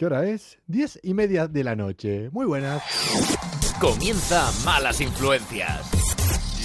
¿Qué 0.00 0.06
hora 0.06 0.24
es? 0.24 0.56
Diez 0.66 0.98
y 1.02 1.12
media 1.12 1.46
de 1.46 1.62
la 1.62 1.76
noche. 1.76 2.30
Muy 2.32 2.46
buenas. 2.46 2.82
Comienza 3.78 4.50
Malas 4.64 4.98
Influencias. 5.02 5.90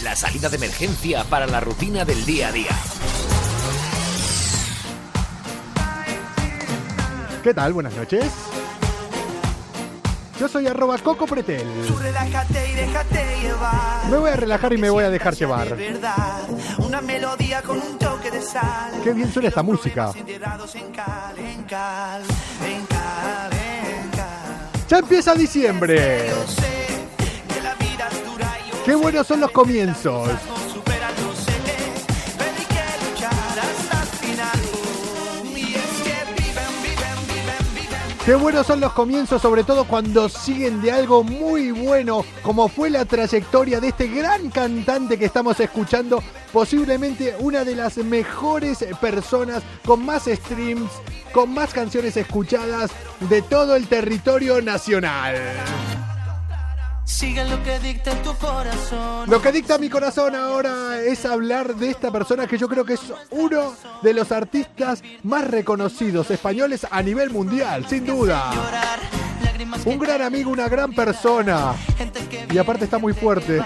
La 0.06 0.16
salida 0.16 0.48
de 0.48 0.56
emergencia 0.56 1.26
para 1.26 1.46
la 1.46 1.60
rutina 1.60 2.06
del 2.06 2.26
día 2.26 2.48
a 2.48 2.52
día. 2.54 2.72
¿Qué 7.44 7.54
tal? 7.54 7.74
Buenas 7.74 7.94
noches. 7.98 8.24
Yo 10.40 10.48
soy 10.48 10.68
arroba 10.68 10.98
Coco 11.00 11.26
Pretel. 11.28 11.68
Tú 11.90 11.98
relájate 11.98 12.72
y 12.72 12.76
déjate 12.76 13.42
llevar. 13.42 14.10
Me 14.12 14.18
voy 14.18 14.30
a 14.30 14.36
relajar 14.38 14.72
y 14.72 14.78
me 14.78 14.90
voy 14.90 15.04
a 15.04 15.10
dejar 15.10 15.36
llevar. 15.36 15.76
Una 16.78 17.02
melodía 17.02 17.62
con 17.62 17.82
un 17.82 17.98
toque 17.98 18.32
de 18.32 18.42
sal. 18.42 18.92
Qué 19.04 19.14
bien 19.14 19.32
suena 19.32 19.50
esta 19.50 19.64
música. 19.64 20.12
Ya 24.88 24.98
empieza 25.00 25.34
diciembre. 25.34 26.32
Qué 28.86 28.96
buenos 28.96 29.26
son 29.26 29.40
los 29.40 29.52
comienzos. 29.52 30.30
Qué 38.26 38.34
buenos 38.34 38.66
son 38.66 38.80
los 38.80 38.92
comienzos, 38.94 39.40
sobre 39.40 39.64
todo 39.64 39.86
cuando 39.86 40.30
siguen 40.30 40.82
de 40.82 40.92
algo 40.92 41.24
muy 41.24 41.70
bueno, 41.70 42.26
como 42.42 42.68
fue 42.68 42.90
la 42.90 43.06
trayectoria 43.06 43.80
de 43.80 43.90
este 43.90 44.08
gran 44.08 44.50
cantante 44.50 45.20
que 45.20 45.26
estamos 45.26 45.60
escuchando, 45.60 46.24
posiblemente 46.52 47.36
una 47.38 47.64
de 47.64 47.76
las 47.76 47.98
mejores 47.98 48.84
personas 49.00 49.62
con 49.86 50.04
más 50.04 50.24
streams, 50.26 50.90
con 51.32 51.54
más 51.54 51.72
canciones 51.72 52.18
escuchadas 52.18 52.90
de 53.20 53.44
todo 53.44 53.76
el 53.76 53.88
territorio 53.88 54.60
nacional. 54.60 55.36
Sigue 57.06 57.46
lo 57.46 57.64
que 57.64 57.80
dicta 57.80 58.12
tu 58.24 58.34
corazón. 58.36 59.30
Lo 59.30 59.42
que 59.42 59.52
dicta 59.52 59.78
mi 59.78 59.90
corazón 59.90 60.36
ahora 60.36 61.00
es 61.02 61.24
hablar 61.26 61.76
de 61.76 61.92
esta 61.92 62.12
persona 62.12 62.48
que 62.48 62.58
yo 62.58 62.68
creo 62.68 62.84
que 62.84 62.96
es 62.96 63.02
uno 63.30 63.76
de 64.02 64.14
los 64.14 64.32
artistas 64.32 65.04
más 65.24 65.48
reconocidos 65.48 66.32
españoles 66.32 66.86
a 66.90 67.02
nivel 67.04 67.30
mundial, 67.30 67.86
sin 67.88 68.06
duda. 68.06 68.52
Un 69.86 70.00
gran 70.00 70.24
amigo, 70.24 70.52
una 70.52 70.68
gran 70.68 70.94
persona. 70.94 71.74
Y 72.52 72.58
aparte 72.58 72.86
está 72.86 72.98
muy 72.98 73.14
fuerte. 73.14 73.62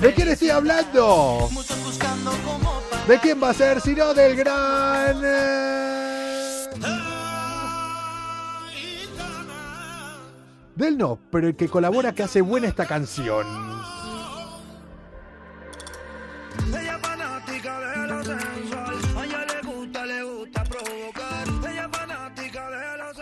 ¿De 0.00 0.14
quién 0.14 0.28
estoy 0.28 0.50
hablando? 0.50 1.50
¿De 3.08 3.18
quién 3.18 3.42
va 3.42 3.50
a 3.50 3.54
ser? 3.54 3.80
Sino 3.80 4.14
del 4.14 4.36
gran... 4.36 5.85
Del 10.76 10.98
no, 10.98 11.18
pero 11.30 11.48
el 11.48 11.56
que 11.56 11.68
colabora 11.68 12.12
que 12.12 12.22
hace 12.22 12.42
buena 12.42 12.68
esta 12.68 12.86
canción. 12.86 13.46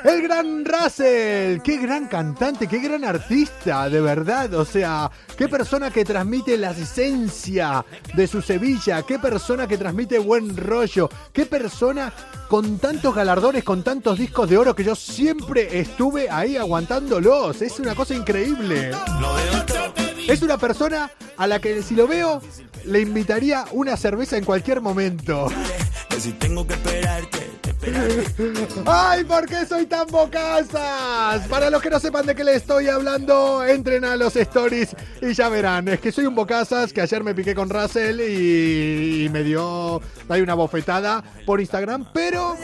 El 0.05 0.21
gran 0.21 0.67
Russell, 0.67 1.63
qué 1.63 1.79
gran 1.79 2.09
cantante, 2.09 2.67
qué 2.67 2.79
gran 2.79 3.05
artista, 3.05 3.89
de 3.89 4.03
verdad. 4.03 4.53
O 4.53 4.67
sea, 4.67 5.11
qué 5.35 5.49
persona 5.49 5.91
que 5.91 6.05
transmite 6.05 6.59
la 6.59 6.73
esencia 6.73 7.83
de 8.15 8.27
su 8.27 8.43
Sevilla, 8.43 9.01
qué 9.03 9.19
persona 9.19 9.67
que 9.67 9.79
transmite 9.79 10.19
buen 10.19 10.59
rollo, 10.59 11.09
qué 11.33 11.47
persona 11.47 12.13
con 12.49 12.79
tantos 12.79 13.15
galardones, 13.15 13.65
con 13.65 13.83
tantos 13.83 14.19
discos 14.19 14.51
de 14.51 14.59
oro 14.59 14.75
que 14.75 14.85
yo 14.85 14.95
siempre 14.95 15.81
estuve 15.81 16.29
ahí 16.29 16.59
aguantándolos. 16.59 17.63
Es 17.63 17.81
una 17.81 17.95
cosa 17.95 18.15
increíble. 18.15 18.91
Es 20.28 20.42
una 20.42 20.58
persona 20.58 21.11
a 21.36 21.47
la 21.47 21.61
que 21.61 21.83
si 21.83 21.94
lo 21.94 22.06
veo 22.06 22.41
le 22.85 23.01
invitaría 23.01 23.64
una 23.73 23.96
cerveza 23.96 24.36
en 24.36 24.45
cualquier 24.45 24.80
momento. 24.80 25.48
Que 26.08 26.20
si 26.20 26.33
tengo 26.33 26.67
que 26.67 26.74
esperarte. 26.74 27.51
¡Ay, 28.86 29.24
por 29.24 29.46
qué 29.46 29.67
soy 29.67 29.86
tan 29.86 30.07
bocazas! 30.07 31.46
Para 31.48 31.68
los 31.68 31.83
que 31.83 31.90
no 31.90 32.01
sepan 32.01 32.24
de 32.24 32.34
qué 32.34 32.42
les 32.42 32.57
estoy 32.57 32.89
hablando, 32.89 33.63
entren 33.64 34.05
a 34.05 34.17
los 34.17 34.36
stories 34.36 34.96
y 35.20 35.34
ya 35.34 35.48
verán. 35.48 35.89
Es 35.89 36.01
que 36.01 36.11
soy 36.11 36.27
un 36.27 36.34
bocazas 36.34 36.92
que 36.92 37.02
ayer 37.02 37.23
me 37.23 37.34
piqué 37.34 37.55
con 37.55 37.68
Russell 37.68 38.20
y, 38.20 39.24
y 39.24 39.29
me 39.29 39.42
dio 39.42 40.01
ahí 40.29 40.40
una 40.40 40.55
bofetada 40.55 41.23
por 41.45 41.61
Instagram, 41.61 42.07
pero 42.14 42.57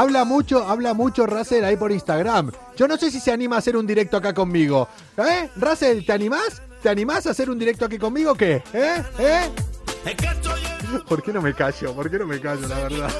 habla 0.00 0.24
mucho, 0.24 0.66
habla 0.66 0.94
mucho 0.94 1.26
Russell 1.26 1.64
ahí 1.64 1.76
por 1.76 1.92
Instagram. 1.92 2.50
Yo 2.76 2.88
no 2.88 2.96
sé 2.96 3.10
si 3.10 3.20
se 3.20 3.32
anima 3.32 3.56
a 3.56 3.58
hacer 3.58 3.76
un 3.76 3.86
directo 3.86 4.16
acá 4.16 4.32
conmigo. 4.32 4.88
¿Eh? 5.16 5.50
Russell, 5.56 6.04
¿te 6.04 6.12
animás? 6.12 6.62
¿Te 6.82 6.88
animás 6.88 7.26
a 7.26 7.30
hacer 7.30 7.50
un 7.50 7.58
directo 7.58 7.84
aquí 7.84 7.98
conmigo 7.98 8.32
o 8.32 8.34
qué? 8.34 8.62
¿Eh? 8.72 9.02
¿Eh? 9.18 9.50
¿Por 11.08 11.22
qué 11.22 11.32
no 11.32 11.42
me 11.42 11.54
callo? 11.54 11.94
¿Por 11.94 12.10
qué 12.10 12.18
no 12.18 12.26
me 12.26 12.40
callo, 12.40 12.66
la 12.66 12.80
verdad? 12.80 13.10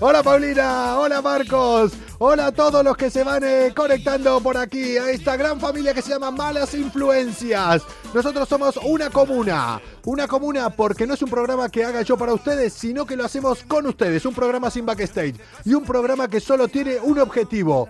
hola 0.00 0.22
Paulina, 0.22 0.98
hola 0.98 1.22
Marcos, 1.22 1.92
hola 2.18 2.46
a 2.46 2.52
todos 2.52 2.84
los 2.84 2.96
que 2.96 3.10
se 3.10 3.24
van 3.24 3.42
eh, 3.44 3.72
conectando 3.74 4.40
por 4.40 4.56
aquí 4.56 4.96
a 4.96 5.10
esta 5.10 5.36
gran 5.36 5.60
familia 5.60 5.94
que 5.94 6.02
se 6.02 6.10
llama 6.10 6.30
Malas 6.30 6.74
Influencias. 6.74 7.82
Nosotros 8.14 8.48
somos 8.48 8.76
una 8.84 9.10
comuna, 9.10 9.80
una 10.04 10.26
comuna 10.26 10.70
porque 10.70 11.06
no 11.06 11.14
es 11.14 11.22
un 11.22 11.30
programa 11.30 11.68
que 11.68 11.84
haga 11.84 12.02
yo 12.02 12.16
para 12.16 12.34
ustedes, 12.34 12.72
sino 12.72 13.06
que 13.06 13.16
lo 13.16 13.24
hacemos 13.24 13.62
con 13.64 13.86
ustedes, 13.86 14.24
un 14.26 14.34
programa 14.34 14.70
sin 14.70 14.86
backstage 14.86 15.36
y 15.64 15.74
un 15.74 15.84
programa 15.84 16.28
que 16.28 16.40
solo 16.40 16.68
tiene 16.68 16.98
un 17.00 17.18
objetivo, 17.18 17.88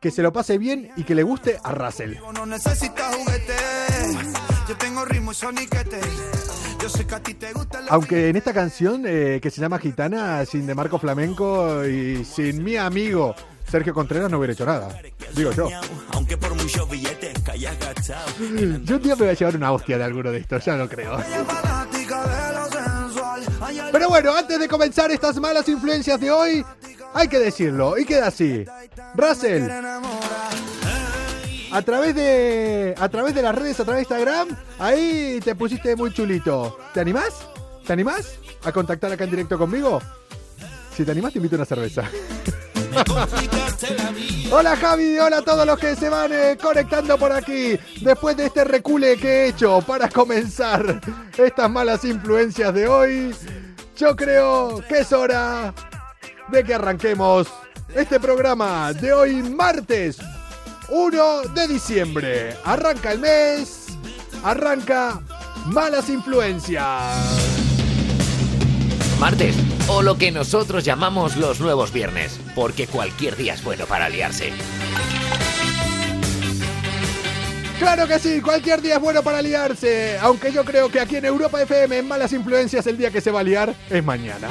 que 0.00 0.10
se 0.10 0.22
lo 0.22 0.32
pase 0.32 0.58
bien 0.58 0.90
y 0.96 1.04
que 1.04 1.14
le 1.14 1.22
guste 1.22 1.58
a 1.62 1.72
Russell. 1.72 2.16
No 2.34 2.46
necesitas 2.46 3.14
juguete, 3.14 3.54
yo 4.68 4.76
tengo 4.76 5.04
ritmo 5.04 5.32
y 5.32 5.34
soniquete. 5.34 6.00
Yo 6.82 6.88
sé 6.88 7.06
que 7.06 7.14
a 7.14 7.22
ti 7.22 7.34
te 7.34 7.52
gusta 7.52 7.80
la 7.80 7.90
Aunque 7.90 8.28
en 8.28 8.36
esta 8.36 8.52
canción 8.52 9.04
eh, 9.06 9.40
que 9.42 9.50
se 9.50 9.60
llama 9.60 9.78
Gitana, 9.78 10.44
sin 10.44 10.66
de 10.66 10.74
Marco 10.74 10.98
Flamenco 10.98 11.84
y 11.84 12.24
sin 12.24 12.62
mi 12.62 12.76
amigo 12.76 13.34
Sergio 13.70 13.94
Contreras 13.94 14.30
no 14.30 14.38
hubiera 14.38 14.52
hecho 14.52 14.66
nada. 14.66 14.88
Digo 15.34 15.52
yo. 15.52 15.68
Aunque 16.12 16.36
por 16.36 16.54
muchos 16.54 16.88
billetes 16.88 17.34
que 17.42 17.50
hayas 17.50 17.78
gastado. 17.78 18.26
Yo 18.84 18.96
un 18.96 19.02
día 19.02 19.16
me 19.16 19.22
voy 19.22 19.28
a 19.28 19.32
llevar 19.34 19.56
una 19.56 19.72
hostia 19.72 19.98
de 19.98 20.04
alguno 20.04 20.30
de 20.30 20.38
estos, 20.38 20.64
ya 20.64 20.76
lo 20.76 20.88
creo. 20.88 21.18
Pero 23.92 24.08
bueno, 24.08 24.34
antes 24.36 24.58
de 24.58 24.68
comenzar 24.68 25.10
estas 25.10 25.36
malas 25.40 25.68
influencias 25.68 26.20
de 26.20 26.30
hoy, 26.30 26.64
hay 27.14 27.28
que 27.28 27.38
decirlo, 27.38 27.98
y 27.98 28.04
queda 28.04 28.28
así. 28.28 28.64
Russell. 29.14 29.64
A 31.76 31.82
través 31.82 32.14
de 32.14 32.94
a 32.96 33.08
través 33.10 33.34
de 33.34 33.42
las 33.42 33.54
redes, 33.54 33.78
a 33.78 33.84
través 33.84 34.08
de 34.08 34.14
Instagram, 34.14 34.56
ahí 34.78 35.40
te 35.44 35.54
pusiste 35.54 35.94
muy 35.94 36.10
chulito. 36.10 36.78
¿Te 36.94 37.00
animás? 37.00 37.46
¿Te 37.86 37.92
animás 37.92 38.38
a 38.64 38.72
contactar 38.72 39.12
acá 39.12 39.24
en 39.24 39.30
directo 39.30 39.58
conmigo? 39.58 40.00
Si 40.96 41.04
te 41.04 41.10
animás, 41.10 41.34
te 41.34 41.38
invito 41.38 41.56
a 41.56 41.58
una 41.58 41.66
cerveza. 41.66 42.04
Hola 44.50 44.74
Javi, 44.76 45.18
hola 45.18 45.38
a 45.38 45.42
todos 45.42 45.66
los 45.66 45.78
que 45.78 45.94
se 45.96 46.08
van 46.08 46.32
eh, 46.32 46.56
conectando 46.58 47.18
por 47.18 47.30
aquí. 47.32 47.78
Después 48.00 48.38
de 48.38 48.46
este 48.46 48.64
recule 48.64 49.18
que 49.18 49.28
he 49.28 49.48
hecho 49.48 49.82
para 49.82 50.08
comenzar 50.08 51.00
estas 51.36 51.68
malas 51.68 52.04
influencias 52.04 52.72
de 52.72 52.88
hoy, 52.88 53.34
yo 53.96 54.16
creo 54.16 54.82
que 54.88 55.00
es 55.00 55.12
hora 55.12 55.74
de 56.48 56.64
que 56.64 56.74
arranquemos 56.74 57.48
este 57.94 58.18
programa 58.18 58.94
de 58.94 59.12
hoy 59.12 59.42
martes 59.42 60.18
1 60.88 61.42
de 61.54 61.68
diciembre. 61.68 62.56
Arranca 62.64 63.12
el 63.12 63.18
mes, 63.18 63.86
arranca 64.42 65.20
malas 65.66 66.08
influencias. 66.08 66.84
Martes, 69.18 69.56
o 69.88 70.02
lo 70.02 70.16
que 70.18 70.30
nosotros 70.30 70.84
llamamos 70.84 71.36
los 71.36 71.60
nuevos 71.60 71.92
viernes, 71.92 72.38
porque 72.54 72.86
cualquier 72.86 73.36
día 73.36 73.54
es 73.54 73.64
bueno 73.64 73.86
para 73.86 74.08
liarse. 74.08 74.52
Claro 77.78 78.06
que 78.06 78.18
sí, 78.18 78.40
cualquier 78.40 78.80
día 78.80 78.96
es 78.96 79.00
bueno 79.00 79.22
para 79.22 79.42
liarse. 79.42 80.18
Aunque 80.20 80.52
yo 80.52 80.64
creo 80.64 80.90
que 80.90 81.00
aquí 81.00 81.16
en 81.16 81.24
Europa 81.24 81.60
FM, 81.62 81.98
en 81.98 82.08
Malas 82.08 82.32
Influencias, 82.32 82.86
el 82.86 82.96
día 82.96 83.10
que 83.10 83.20
se 83.20 83.30
va 83.30 83.40
a 83.40 83.42
liar 83.42 83.74
es 83.90 84.04
mañana. 84.04 84.48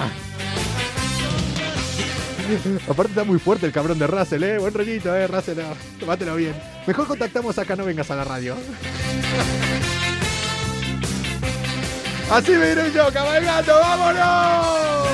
Aparte 2.89 3.11
está 3.11 3.23
muy 3.23 3.39
fuerte 3.39 3.65
el 3.65 3.71
cabrón 3.71 3.97
de 3.99 4.07
Russell, 4.07 4.43
¿eh? 4.43 4.57
Buen 4.57 4.73
rollito, 4.73 5.15
¿eh? 5.15 5.27
Russell, 5.27 5.57
no. 5.57 5.75
Tómatelo 5.99 6.35
bien. 6.35 6.53
Mejor 6.85 7.07
contactamos 7.07 7.57
acá, 7.57 7.75
no 7.75 7.85
vengas 7.85 8.11
a 8.11 8.15
la 8.15 8.23
radio. 8.23 8.55
Así 12.31 12.51
me 12.53 12.71
iré 12.71 12.91
yo, 12.91 13.11
cabalgando, 13.13 13.73
¡vámonos! 13.79 15.05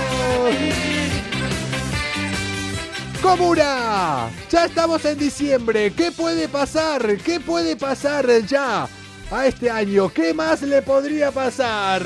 Comuna, 3.21 4.29
ya 4.49 4.65
estamos 4.65 5.03
en 5.05 5.19
diciembre. 5.19 5.91
¿Qué 5.91 6.11
puede 6.11 6.47
pasar? 6.47 7.17
¿Qué 7.17 7.39
puede 7.39 7.75
pasar 7.75 8.27
ya 8.45 8.87
a 9.29 9.45
este 9.45 9.69
año? 9.69 10.09
¿Qué 10.09 10.33
más 10.33 10.61
le 10.63 10.81
podría 10.81 11.31
pasar? 11.31 12.01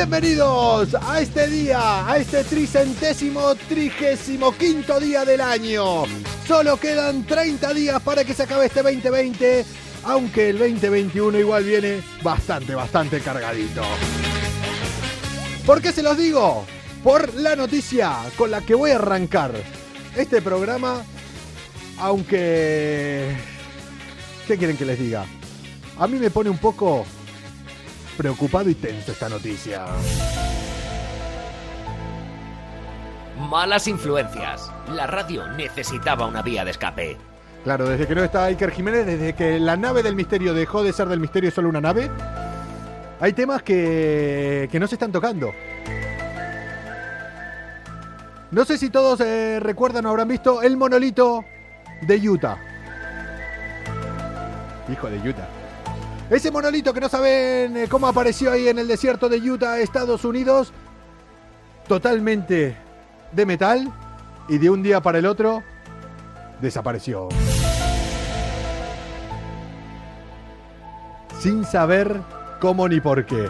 Bienvenidos 0.00 0.96
a 0.98 1.20
este 1.20 1.46
día, 1.46 2.10
a 2.10 2.16
este 2.16 2.42
tricentésimo, 2.42 3.54
trigésimo 3.54 4.50
quinto 4.50 4.98
día 4.98 5.26
del 5.26 5.42
año. 5.42 6.04
Solo 6.48 6.78
quedan 6.78 7.26
30 7.26 7.74
días 7.74 8.00
para 8.00 8.24
que 8.24 8.32
se 8.32 8.44
acabe 8.44 8.64
este 8.64 8.82
2020, 8.82 9.66
aunque 10.04 10.48
el 10.48 10.58
2021 10.58 11.40
igual 11.40 11.64
viene 11.64 12.02
bastante, 12.22 12.74
bastante 12.74 13.20
cargadito. 13.20 13.82
¿Por 15.66 15.82
qué 15.82 15.92
se 15.92 16.02
los 16.02 16.16
digo? 16.16 16.64
Por 17.04 17.34
la 17.34 17.54
noticia 17.54 18.16
con 18.38 18.50
la 18.50 18.62
que 18.62 18.74
voy 18.74 18.92
a 18.92 18.96
arrancar 18.96 19.52
este 20.16 20.40
programa, 20.40 21.04
aunque... 21.98 23.36
¿Qué 24.46 24.56
quieren 24.56 24.78
que 24.78 24.86
les 24.86 24.98
diga? 24.98 25.26
A 25.98 26.06
mí 26.06 26.18
me 26.18 26.30
pone 26.30 26.48
un 26.48 26.56
poco 26.56 27.04
preocupado 28.20 28.68
y 28.68 28.74
tenso 28.74 29.12
esta 29.12 29.30
noticia. 29.30 29.86
Malas 33.48 33.88
influencias. 33.88 34.70
La 34.90 35.06
radio 35.06 35.48
necesitaba 35.52 36.26
una 36.26 36.42
vía 36.42 36.62
de 36.62 36.72
escape. 36.72 37.16
Claro, 37.64 37.88
desde 37.88 38.06
que 38.06 38.14
no 38.14 38.22
está 38.22 38.44
Iker 38.44 38.72
Jiménez, 38.72 39.06
desde 39.06 39.32
que 39.32 39.58
la 39.58 39.74
nave 39.78 40.02
del 40.02 40.16
misterio 40.16 40.52
dejó 40.52 40.82
de 40.82 40.92
ser 40.92 41.08
del 41.08 41.18
misterio 41.18 41.50
solo 41.50 41.70
una 41.70 41.80
nave, 41.80 42.10
hay 43.20 43.32
temas 43.32 43.62
que, 43.62 44.68
que 44.70 44.78
no 44.78 44.86
se 44.86 44.96
están 44.96 45.12
tocando. 45.12 45.54
No 48.50 48.66
sé 48.66 48.76
si 48.76 48.90
todos 48.90 49.18
eh, 49.22 49.60
recuerdan 49.60 50.04
o 50.04 50.10
habrán 50.10 50.28
visto 50.28 50.60
el 50.60 50.76
monolito 50.76 51.42
de 52.02 52.28
Utah. 52.28 52.58
Hijo 54.92 55.08
de 55.08 55.26
Utah. 55.26 55.59
Ese 56.30 56.52
monolito 56.52 56.94
que 56.94 57.00
no 57.00 57.08
saben 57.08 57.76
eh, 57.76 57.88
cómo 57.88 58.06
apareció 58.06 58.52
ahí 58.52 58.68
en 58.68 58.78
el 58.78 58.86
desierto 58.86 59.28
de 59.28 59.38
Utah, 59.38 59.80
Estados 59.80 60.24
Unidos, 60.24 60.72
totalmente 61.88 62.76
de 63.32 63.46
metal 63.46 63.92
y 64.48 64.58
de 64.58 64.70
un 64.70 64.80
día 64.80 65.00
para 65.00 65.18
el 65.18 65.26
otro 65.26 65.64
desapareció. 66.60 67.28
Sin 71.40 71.64
saber 71.64 72.20
cómo 72.60 72.86
ni 72.86 73.00
por 73.00 73.26
qué. 73.26 73.48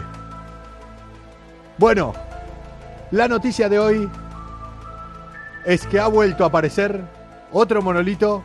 Bueno, 1.77 2.13
la 3.11 3.27
noticia 3.27 3.69
de 3.69 3.77
hoy 3.77 4.09
es 5.65 5.85
que 5.85 5.99
ha 5.99 6.07
vuelto 6.07 6.45
a 6.45 6.47
aparecer 6.47 6.99
otro 7.51 7.83
monolito, 7.83 8.41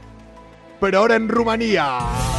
pero 0.78 0.98
ahora 0.98 1.16
en 1.16 1.26
Rumanía. 1.26 2.35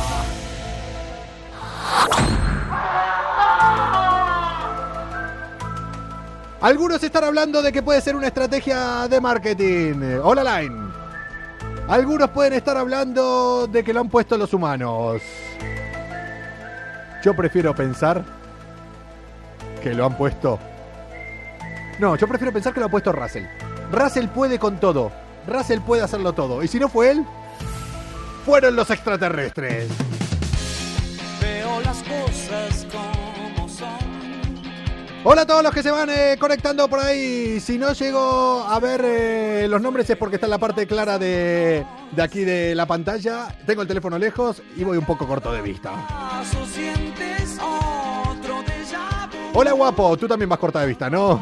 Algunos 6.59 7.04
están 7.04 7.24
hablando 7.24 7.62
de 7.62 7.71
que 7.71 7.83
puede 7.83 8.01
ser 8.01 8.15
una 8.15 8.27
estrategia 8.27 9.07
de 9.07 9.21
marketing. 9.21 10.19
Hola 10.24 10.59
Line. 10.59 10.92
Algunos 11.88 12.31
pueden 12.31 12.54
estar 12.54 12.75
hablando 12.75 13.68
de 13.68 13.83
que 13.83 13.94
lo 13.94 14.00
han 14.00 14.09
puesto 14.09 14.38
los 14.38 14.51
humanos. 14.54 15.21
Yo 17.24 17.36
prefiero 17.36 17.75
pensar 17.75 18.24
que 19.83 19.94
lo 19.94 20.06
han 20.07 20.18
puesto. 20.18 20.57
No, 22.00 22.15
yo 22.15 22.27
prefiero 22.27 22.51
pensar 22.51 22.74
que 22.74 22.80
lo 22.80 22.88
ha 22.88 22.89
puesto 22.89 23.12
Russell. 23.12 23.45
Russell 23.92 24.27
puede 24.27 24.57
con 24.57 24.80
todo. 24.80 25.12
Russell 25.48 25.81
puede 25.81 26.01
hacerlo 26.01 26.33
todo. 26.33 26.63
Y 26.63 26.68
si 26.68 26.80
no 26.80 26.89
fue 26.89 27.12
él, 27.12 27.25
fueron 28.45 28.75
los 28.75 28.89
extraterrestres. 28.89 29.89
Veo 31.39 31.81
las 31.81 31.98
cosas 32.03 32.88
son. 32.92 33.17
Hola 35.24 35.42
a 35.42 35.46
todos 35.46 35.64
los 35.64 35.74
que 35.74 35.84
se 35.84 35.92
van 35.92 36.10
eh, 36.10 36.38
conectando 36.40 36.88
por 36.88 37.00
ahí. 37.00 37.60
Si 37.60 37.78
no 37.78 37.92
llego 37.94 38.64
a 38.64 38.80
ver 38.80 39.02
eh, 39.04 39.68
los 39.68 39.81
nombres 39.81 40.10
es 40.10 40.16
porque 40.16 40.36
está 40.36 40.46
en 40.46 40.52
la 40.52 40.58
parte 40.58 40.88
clara 40.88 41.18
de, 41.18 41.86
de 42.12 42.22
aquí 42.22 42.42
de 42.46 42.75
la 42.75 42.86
pantalla. 42.86 43.48
Tengo 43.66 43.81
el 43.81 43.88
teléfono 43.88 44.18
lejos 44.18 44.62
y 44.75 44.84
voy 44.84 44.98
un 44.98 45.06
poco 45.06 45.28
corto 45.28 45.52
de 45.52 45.62
vista. 45.62 45.92
Hola 49.54 49.72
guapo, 49.72 50.16
tú 50.18 50.28
también 50.28 50.50
vas 50.50 50.60
corta 50.60 50.81
de 50.81 50.88
vista, 50.88 51.10
¿no? 51.10 51.42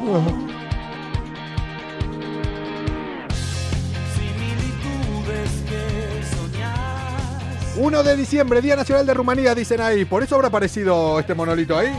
1 7.78 8.04
de 8.04 8.16
diciembre, 8.16 8.62
Día 8.62 8.78
Nacional 8.78 9.06
de 9.06 9.13
Rumanía, 9.13 9.54
dicen 9.54 9.81
ahí. 9.81 10.06
Por 10.06 10.24
eso 10.24 10.36
habrá 10.36 10.48
aparecido 10.48 11.19
este 11.19 11.33
monolito 11.36 11.78
ahí. 11.78 11.92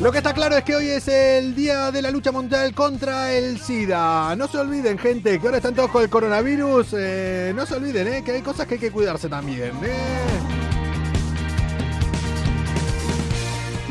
Lo 0.00 0.12
que 0.12 0.18
está 0.18 0.32
claro 0.32 0.56
es 0.56 0.62
que 0.62 0.76
hoy 0.76 0.88
es 0.90 1.08
el 1.08 1.56
día 1.56 1.90
de 1.90 2.00
la 2.02 2.12
lucha 2.12 2.30
mundial 2.30 2.72
contra 2.72 3.32
el 3.32 3.58
SIDA. 3.58 4.36
No 4.36 4.46
se 4.46 4.58
olviden, 4.58 4.96
gente, 4.96 5.40
que 5.40 5.46
ahora 5.46 5.56
están 5.56 5.74
todos 5.74 5.90
con 5.90 6.04
el 6.04 6.08
coronavirus. 6.08 6.94
Eh, 6.96 7.52
no 7.54 7.66
se 7.66 7.74
olviden, 7.74 8.06
eh, 8.06 8.22
que 8.24 8.30
hay 8.30 8.42
cosas 8.42 8.68
que 8.68 8.74
hay 8.74 8.80
que 8.80 8.92
cuidarse 8.92 9.28
también. 9.28 9.72
eh. 9.82 10.38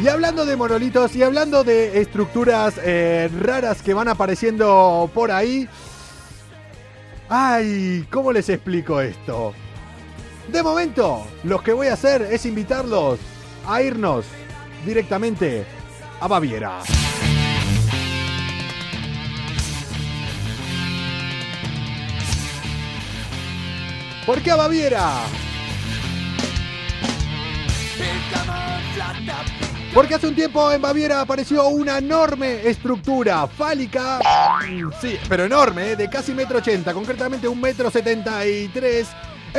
Y 0.02 0.08
hablando 0.08 0.46
de 0.46 0.56
monolitos 0.56 1.14
y 1.14 1.24
hablando 1.24 1.66
de 1.66 2.00
estructuras 2.00 2.76
eh, 2.82 3.30
raras 3.42 3.82
que 3.82 3.94
van 3.94 4.08
apareciendo 4.08 5.12
por 5.14 5.30
ahí. 5.30 5.68
Ay, 7.28 8.08
¿cómo 8.10 8.32
les 8.32 8.48
explico 8.48 9.02
esto? 9.02 9.54
De 10.48 10.64
momento, 10.64 11.28
lo 11.44 11.62
que 11.62 11.74
voy 11.74 11.88
a 11.88 11.94
hacer 11.94 12.22
es 12.22 12.46
invitarlos 12.46 13.20
a 13.68 13.82
irnos 13.82 14.24
directamente 14.86 15.66
a 16.20 16.28
Baviera. 16.28 16.80
¿Por 24.26 24.42
qué 24.42 24.52
a 24.52 24.56
Baviera? 24.58 25.22
Porque 29.94 30.16
hace 30.16 30.28
un 30.28 30.36
tiempo 30.36 30.72
en 30.72 30.82
Baviera 30.82 31.22
apareció 31.22 31.68
una 31.70 31.98
enorme 31.98 32.68
estructura 32.68 33.48
fálica, 33.48 34.20
mm, 34.20 34.92
sí, 35.02 35.18
pero 35.28 35.46
enorme, 35.46 35.96
de 35.96 36.10
casi 36.10 36.34
metro 36.34 36.60
ochenta, 36.60 36.94
concretamente 36.94 37.48
un 37.48 37.60
metro 37.60 37.90
setenta 37.90 38.46
y 38.46 38.68
tres, 38.68 39.08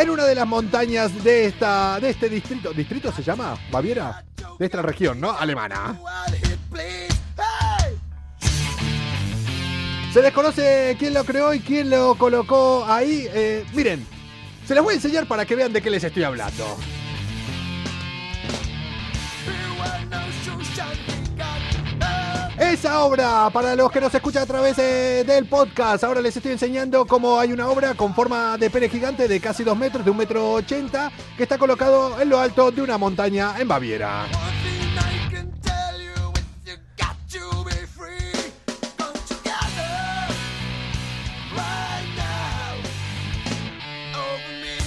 en 0.03 0.11
una 0.11 0.25
de 0.25 0.35
las 0.35 0.47
montañas 0.47 1.25
de 1.25 1.47
esta, 1.47 1.99
de 2.01 2.11
este 2.11 2.29
distrito. 2.29 2.73
¿Distrito 2.73 3.13
se 3.13 3.23
llama? 3.23 3.57
¿Baviera? 3.71 4.25
De 4.59 4.65
esta 4.65 4.83
región, 4.83 5.21
¿no? 5.21 5.33
Alemana. 5.33 5.99
Se 10.13 10.23
desconoce 10.23 10.97
quién 10.99 11.15
lo 11.15 11.25
creó 11.25 11.53
y 11.53 11.61
quién 11.61 11.91
lo 11.91 12.15
colocó 12.15 12.85
ahí. 12.87 13.27
Eh, 13.33 13.65
miren, 13.75 14.07
se 14.67 14.75
las 14.75 14.85
voy 14.85 14.93
a 14.93 14.97
enseñar 14.97 15.27
para 15.27 15.45
que 15.45 15.57
vean 15.57 15.73
de 15.73 15.83
qué 15.83 15.91
les 15.91 16.05
estoy 16.05 16.23
hablando. 16.23 16.77
Esa 22.79 23.03
obra, 23.03 23.51
para 23.51 23.75
los 23.75 23.91
que 23.91 24.01
nos 24.01 24.15
escuchan 24.15 24.45
a 24.45 24.47
través 24.47 24.77
del 24.77 25.49
podcast, 25.49 26.05
ahora 26.05 26.21
les 26.21 26.37
estoy 26.37 26.53
enseñando 26.53 27.05
cómo 27.07 27.37
hay 27.37 27.53
una 27.53 27.69
obra 27.69 27.95
con 27.95 28.15
forma 28.15 28.57
de 28.57 28.71
pene 28.71 28.89
gigante 28.89 29.27
de 29.27 29.41
casi 29.41 29.65
2 29.65 29.77
metros, 29.77 30.05
de 30.05 30.13
un 30.13 30.17
metro 30.17 30.53
80, 30.53 31.11
que 31.37 31.43
está 31.43 31.59
colocado 31.59 32.21
en 32.21 32.29
lo 32.29 32.39
alto 32.39 32.71
de 32.71 32.81
una 32.81 32.97
montaña 32.97 33.59
en 33.59 33.67
Baviera. 33.67 34.27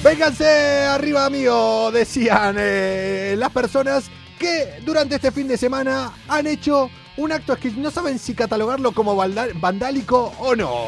Vénganse 0.02 0.86
arriba 0.86 1.30
mío, 1.30 1.92
decían 1.92 2.56
eh, 2.58 3.36
las 3.38 3.52
personas 3.52 4.10
que 4.40 4.80
durante 4.86 5.16
este 5.16 5.32
fin 5.34 5.50
de 5.50 5.58
semana 5.58 6.14
han 6.30 6.48
hecho 6.48 6.90
un 7.18 7.32
acto 7.32 7.56
que 7.58 7.72
no 7.72 7.92
saben 7.92 8.20
si 8.20 8.34
catalogarlo 8.34 8.92
como 8.94 9.16
vandálico 9.16 10.34
o 10.40 10.56
no. 10.56 10.88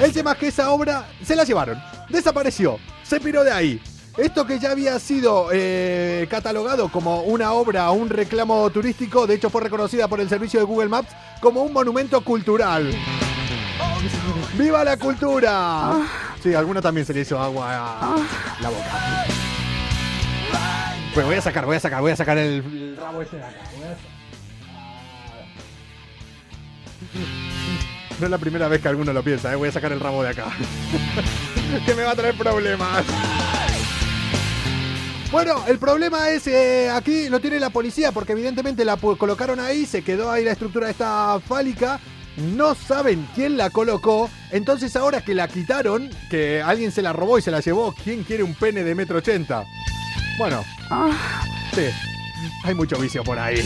El 0.00 0.12
tema 0.12 0.32
es 0.32 0.38
que 0.38 0.48
esa 0.48 0.70
obra 0.70 1.08
se 1.24 1.36
la 1.36 1.44
llevaron, 1.44 1.80
desapareció, 2.08 2.78
se 3.02 3.20
piró 3.20 3.44
de 3.44 3.52
ahí. 3.52 3.80
Esto 4.16 4.46
que 4.46 4.58
ya 4.58 4.72
había 4.72 4.98
sido 4.98 5.48
eh, 5.52 6.26
catalogado 6.28 6.90
como 6.90 7.22
una 7.22 7.52
obra 7.52 7.90
un 7.92 8.10
reclamo 8.10 8.68
turístico, 8.70 9.26
de 9.26 9.36
hecho 9.36 9.48
fue 9.48 9.62
reconocida 9.62 10.06
por 10.06 10.20
el 10.20 10.28
servicio 10.28 10.60
de 10.60 10.66
Google 10.66 10.90
Maps 10.90 11.12
como 11.40 11.62
un 11.62 11.72
monumento 11.72 12.22
cultural. 12.22 12.94
¡Viva 14.58 14.84
la 14.84 14.98
cultura! 14.98 15.94
Sí, 16.42 16.52
alguna 16.54 16.82
también 16.82 17.06
se 17.06 17.14
le 17.14 17.20
hizo 17.20 17.40
agua 17.40 17.68
a 17.70 18.16
la 18.60 18.68
boca. 18.68 19.26
Pues 21.14 21.26
voy 21.26 21.36
a 21.36 21.40
sacar, 21.40 21.64
voy 21.64 21.76
a 21.76 21.80
sacar, 21.80 22.00
voy 22.00 22.12
a 22.12 22.16
sacar 22.16 22.36
el, 22.36 22.64
el 22.64 22.96
rabo 22.96 23.22
ese 23.22 23.36
de 23.36 23.44
acá. 23.44 23.71
No 28.18 28.26
es 28.26 28.30
la 28.30 28.38
primera 28.38 28.68
vez 28.68 28.80
que 28.80 28.88
alguno 28.88 29.12
lo 29.12 29.22
piensa, 29.22 29.52
¿eh? 29.52 29.56
voy 29.56 29.68
a 29.68 29.72
sacar 29.72 29.92
el 29.92 30.00
rabo 30.00 30.22
de 30.22 30.30
acá. 30.30 30.46
que 31.86 31.94
me 31.94 32.02
va 32.02 32.12
a 32.12 32.14
traer 32.14 32.36
problemas. 32.36 33.04
Bueno, 35.32 35.64
el 35.66 35.78
problema 35.78 36.28
es 36.28 36.46
eh, 36.46 36.90
aquí 36.90 37.30
lo 37.30 37.40
tiene 37.40 37.58
la 37.58 37.70
policía 37.70 38.12
porque 38.12 38.32
evidentemente 38.32 38.84
la 38.84 38.98
colocaron 38.98 39.60
ahí, 39.60 39.86
se 39.86 40.02
quedó 40.02 40.30
ahí 40.30 40.44
la 40.44 40.52
estructura 40.52 40.86
de 40.86 40.92
esta 40.92 41.40
fálica. 41.40 41.98
No 42.36 42.74
saben 42.74 43.26
quién 43.34 43.56
la 43.56 43.70
colocó. 43.70 44.30
Entonces 44.50 44.94
ahora 44.94 45.22
que 45.22 45.34
la 45.34 45.48
quitaron, 45.48 46.10
que 46.30 46.62
alguien 46.62 46.92
se 46.92 47.02
la 47.02 47.14
robó 47.14 47.38
y 47.38 47.42
se 47.42 47.50
la 47.50 47.60
llevó, 47.60 47.94
¿quién 48.04 48.24
quiere 48.24 48.42
un 48.42 48.54
pene 48.54 48.84
de 48.84 48.94
metro 48.94 49.18
ochenta? 49.18 49.64
Bueno, 50.38 50.62
sí, 51.74 51.86
hay 52.64 52.74
mucho 52.74 52.98
vicio 52.98 53.24
por 53.24 53.38
ahí. 53.38 53.62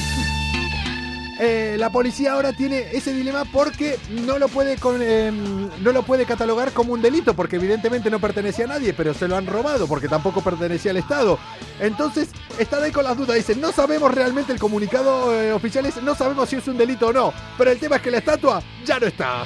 Eh, 1.38 1.76
la 1.78 1.90
policía 1.90 2.33
ahora 2.33 2.55
tiene 2.55 2.87
ese 2.93 3.12
dilema 3.12 3.45
porque 3.45 3.99
no 4.09 4.38
lo 4.38 4.49
puede 4.49 4.76
eh, 5.00 5.31
no 5.31 5.93
lo 5.93 6.02
puede 6.02 6.25
catalogar 6.25 6.73
como 6.73 6.95
un 6.95 7.02
delito 7.02 7.35
porque 7.35 7.57
evidentemente 7.57 8.09
no 8.11 8.19
pertenecía 8.19 8.64
a 8.64 8.69
nadie, 8.69 8.95
pero 8.95 9.12
se 9.12 9.28
lo 9.28 9.37
han 9.37 9.47
robado 9.47 9.87
porque 9.87 10.09
tampoco 10.09 10.40
pertenecía 10.40 10.93
al 10.93 10.97
Estado. 10.97 11.38
Entonces 11.78 12.28
están 12.59 12.83
ahí 12.83 12.90
con 12.90 13.05
las 13.05 13.19
dudas. 13.19 13.37
Dicen 13.37 13.61
no 13.61 13.71
sabemos 13.71 14.14
realmente 14.14 14.52
el 14.52 14.59
comunicado 14.59 15.35
eh, 15.35 15.52
oficial 15.52 15.85
es 15.85 16.02
no 16.02 16.14
sabemos 16.14 16.49
si 16.49 16.57
es 16.57 16.69
un 16.69 16.78
delito 16.78 17.09
o 17.09 17.12
no. 17.12 17.35
Pero 17.59 17.71
el 17.71 17.78
tema 17.78 17.97
es 17.97 18.02
que 18.02 18.11
la 18.11 18.19
estatua 18.19 18.62
ya 18.85 18.99
no 18.99 19.07
está. 19.07 19.45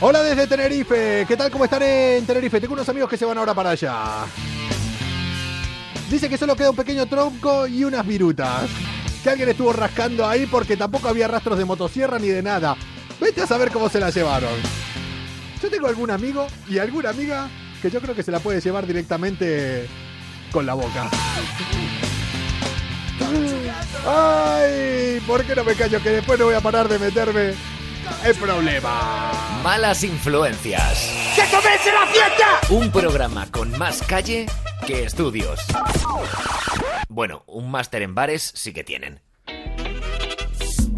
Hola 0.00 0.22
desde 0.22 0.46
Tenerife. 0.46 1.24
¿Qué 1.26 1.36
tal? 1.36 1.50
¿Cómo 1.52 1.64
están 1.64 1.82
en 1.82 2.26
Tenerife? 2.26 2.60
Tengo 2.60 2.74
unos 2.74 2.88
amigos 2.88 3.08
que 3.08 3.16
se 3.16 3.24
van 3.24 3.38
ahora 3.38 3.54
para 3.54 3.70
allá. 3.70 4.26
Dice 6.10 6.28
que 6.28 6.38
solo 6.38 6.54
queda 6.54 6.70
un 6.70 6.76
pequeño 6.76 7.06
tronco 7.06 7.66
y 7.66 7.82
unas 7.82 8.06
virutas. 8.06 8.70
Que 9.22 9.30
alguien 9.30 9.48
estuvo 9.48 9.72
rascando 9.72 10.26
ahí 10.26 10.46
porque 10.46 10.76
tampoco 10.76 11.08
había 11.08 11.26
rastros 11.26 11.58
de 11.58 11.64
motosierra 11.64 12.18
ni 12.18 12.28
de 12.28 12.42
nada. 12.42 12.76
Vete 13.20 13.42
a 13.42 13.46
saber 13.46 13.72
cómo 13.72 13.88
se 13.88 13.98
la 13.98 14.10
llevaron. 14.10 14.54
Yo 15.60 15.68
tengo 15.68 15.88
algún 15.88 16.10
amigo 16.10 16.46
y 16.68 16.78
alguna 16.78 17.10
amiga 17.10 17.48
que 17.82 17.90
yo 17.90 18.00
creo 18.00 18.14
que 18.14 18.22
se 18.22 18.30
la 18.30 18.38
puede 18.38 18.60
llevar 18.60 18.86
directamente 18.86 19.88
con 20.52 20.64
la 20.64 20.74
boca. 20.74 21.10
Ay, 24.06 25.20
¿por 25.26 25.44
qué 25.44 25.56
no 25.56 25.64
me 25.64 25.74
callo? 25.74 26.00
Que 26.00 26.10
después 26.10 26.38
no 26.38 26.44
voy 26.44 26.54
a 26.54 26.60
parar 26.60 26.88
de 26.88 27.00
meterme 27.00 27.54
en 28.24 28.36
problemas. 28.36 29.34
Malas 29.64 30.04
influencias. 30.04 31.10
¡Que 31.34 31.42
comience 31.50 31.92
la 31.92 32.06
fiesta! 32.06 32.60
Un 32.70 32.92
programa 32.92 33.46
con 33.50 33.76
más 33.76 34.02
calle 34.02 34.46
que 34.86 35.02
estudios. 35.02 35.60
Bueno, 37.08 37.42
un 37.46 37.70
máster 37.70 38.02
en 38.02 38.14
bares 38.14 38.52
sí 38.54 38.72
que 38.72 38.84
tienen. 38.84 39.20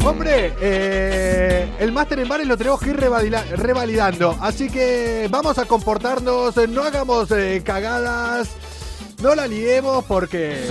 Hombre, 0.05 0.53
eh, 0.61 1.67
el 1.79 1.91
máster 1.91 2.19
en 2.19 2.29
bares 2.29 2.47
lo 2.47 2.55
tenemos 2.55 2.79
que 2.79 2.91
ir 2.91 2.97
revalidando. 2.97 4.37
Así 4.41 4.69
que 4.69 5.27
vamos 5.29 5.57
a 5.57 5.65
comportarnos, 5.65 6.55
no 6.69 6.83
hagamos 6.83 7.31
eh, 7.31 7.61
cagadas, 7.65 8.49
no 9.21 9.33
la 9.33 9.47
liemos 9.47 10.05
porque... 10.05 10.69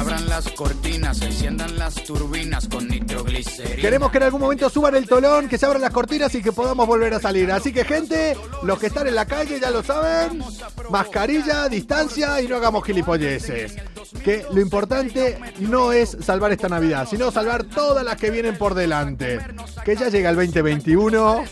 Abran 0.00 0.30
las 0.30 0.48
cortinas, 0.52 1.20
enciendan 1.20 1.78
las 1.78 1.94
turbinas 1.96 2.66
con 2.68 2.88
nitroglicerina. 2.88 3.82
Queremos 3.82 4.10
que 4.10 4.16
en 4.16 4.22
algún 4.22 4.40
momento 4.40 4.70
suban 4.70 4.94
el 4.94 5.06
tolón, 5.06 5.46
que 5.46 5.58
se 5.58 5.66
abran 5.66 5.82
las 5.82 5.90
cortinas 5.90 6.34
y 6.34 6.42
que 6.42 6.52
podamos 6.52 6.86
volver 6.86 7.12
a 7.12 7.20
salir. 7.20 7.52
Así 7.52 7.70
que 7.70 7.84
gente, 7.84 8.34
los 8.62 8.78
que 8.78 8.86
están 8.86 9.08
en 9.08 9.14
la 9.14 9.26
calle 9.26 9.60
ya 9.60 9.70
lo 9.70 9.82
saben, 9.82 10.42
mascarilla, 10.88 11.68
distancia 11.68 12.40
y 12.40 12.48
no 12.48 12.56
hagamos 12.56 12.82
gilipolleces. 12.82 13.76
Que 14.24 14.46
lo 14.50 14.62
importante 14.62 15.38
no 15.58 15.92
es 15.92 16.16
salvar 16.22 16.50
esta 16.52 16.70
Navidad, 16.70 17.06
sino 17.08 17.30
salvar 17.30 17.64
todas 17.64 18.02
las 18.02 18.16
que 18.16 18.30
vienen 18.30 18.56
por 18.56 18.72
delante. 18.72 19.38
Que 19.84 19.96
ya 19.96 20.08
llega 20.08 20.30
el 20.30 20.36
2021 20.36 21.44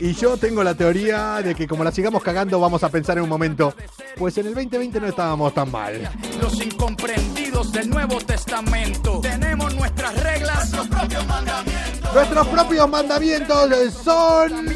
y 0.00 0.14
yo 0.14 0.36
tengo 0.38 0.64
la 0.64 0.74
teoría 0.74 1.40
de 1.40 1.54
que 1.54 1.68
como 1.68 1.84
la 1.84 1.92
sigamos 1.92 2.24
cagando 2.24 2.58
vamos 2.58 2.82
a 2.82 2.88
pensar 2.88 3.18
en 3.18 3.22
un 3.22 3.30
momento, 3.30 3.76
pues 4.16 4.36
en 4.38 4.48
el 4.48 4.54
2020 4.54 5.00
no 5.00 5.06
estábamos 5.06 5.54
tan 5.54 5.70
mal. 5.70 6.10
Los 6.40 6.60
incomprendidos 6.60 7.70
del 7.70 7.91
Nuevo 7.92 8.18
Testamento. 8.20 9.20
Tenemos 9.20 9.74
nuestras 9.74 10.14
reglas, 10.22 10.70
los 10.72 10.88
propios 10.88 11.26
mandamientos. 11.26 12.14
Nuestros 12.14 12.48
propios 12.48 12.88
mandamientos 12.88 13.94
son 14.02 14.66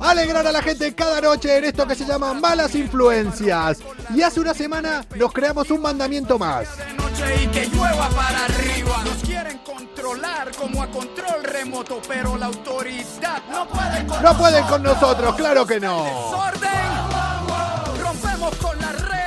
alegrar 0.00 0.46
a 0.46 0.52
la 0.52 0.62
gente 0.62 0.94
cada 0.94 1.20
noche 1.20 1.56
en 1.56 1.64
esto 1.64 1.86
que 1.86 1.94
se 1.94 2.04
llama 2.04 2.34
malas 2.34 2.74
influencias. 2.74 3.78
Y 4.14 4.22
hace 4.22 4.40
una 4.40 4.54
semana 4.54 5.04
nos 5.16 5.32
creamos 5.32 5.70
un 5.70 5.80
mandamiento 5.80 6.38
más. 6.38 6.76
De 6.76 6.92
noche 6.94 7.42
y 7.42 7.46
que 7.48 7.66
llueva 7.66 8.08
para 8.10 8.44
arriba. 8.44 9.02
Nos 9.04 9.22
quieren 9.22 9.58
controlar 9.58 10.50
como 10.56 10.82
a 10.82 10.86
control 10.88 11.42
remoto, 11.42 12.00
pero 12.06 12.36
la 12.36 12.46
autoridad 12.46 13.42
no 13.50 13.66
puede 13.68 14.06
con 14.06 14.22
No 14.22 14.38
pueden 14.38 14.64
con 14.66 14.82
nosotros, 14.82 15.34
claro 15.36 15.66
que 15.66 15.80
no. 15.80 16.04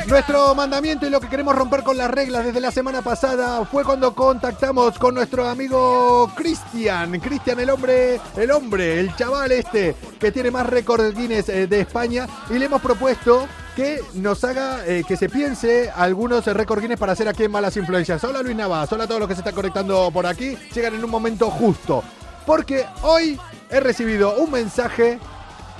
Nuestro 0.08 0.56
mandamiento 0.56 1.06
y 1.06 1.10
lo 1.10 1.20
que 1.20 1.28
queremos 1.28 1.54
romper 1.54 1.84
con 1.84 1.98
las 1.98 2.10
reglas 2.10 2.46
desde 2.46 2.62
la 2.62 2.72
semana 2.72 3.02
pasada 3.02 3.66
fue 3.66 3.84
cuando 3.84 4.16
contactamos 4.16 4.98
con 4.98 5.14
nuestro 5.14 5.46
amigo 5.46 6.32
Cristian. 6.34 7.20
Cristian, 7.20 7.60
el 7.60 7.70
hombre, 7.70 8.22
el 8.38 8.52
hombre, 8.52 9.02
el 9.02 9.14
chaval 9.18 9.52
este 9.52 9.98
que 10.18 10.32
tiene 10.32 10.50
más 10.50 10.66
récord 10.66 11.14
Guinness 11.14 11.50
eh, 11.50 11.68
de 11.68 11.82
España 11.82 12.26
y 12.50 12.54
le 12.58 12.68
hemos 12.68 12.82
propuesto 12.82 13.50
que 13.76 14.02
nos 14.14 14.46
haga, 14.46 14.86
eh, 14.88 15.04
que 15.06 15.18
se 15.18 15.28
piense 15.28 15.92
algunos 15.94 16.46
récord 16.46 16.80
Guinness 16.80 17.00
para 17.00 17.12
hacer 17.12 17.28
aquí 17.28 17.44
en 17.44 17.52
Malas 17.52 17.76
Influencias. 17.76 18.24
Hola 18.24 18.42
Luis 18.42 18.56
Navas, 18.56 18.90
hola 18.94 19.04
a 19.04 19.08
todos 19.08 19.20
los 19.20 19.28
que 19.28 19.36
se 19.36 19.42
están 19.42 19.56
conectando 19.56 20.10
por 20.12 20.26
aquí. 20.26 20.58
Llegan 20.74 20.96
en 20.96 21.04
un 21.04 21.12
momento 21.12 21.50
justo. 21.50 22.02
Porque 22.46 22.86
hoy 23.02 23.38
he 23.70 23.82
recibido 23.82 24.36
un 24.38 24.52
mensaje 24.52 25.20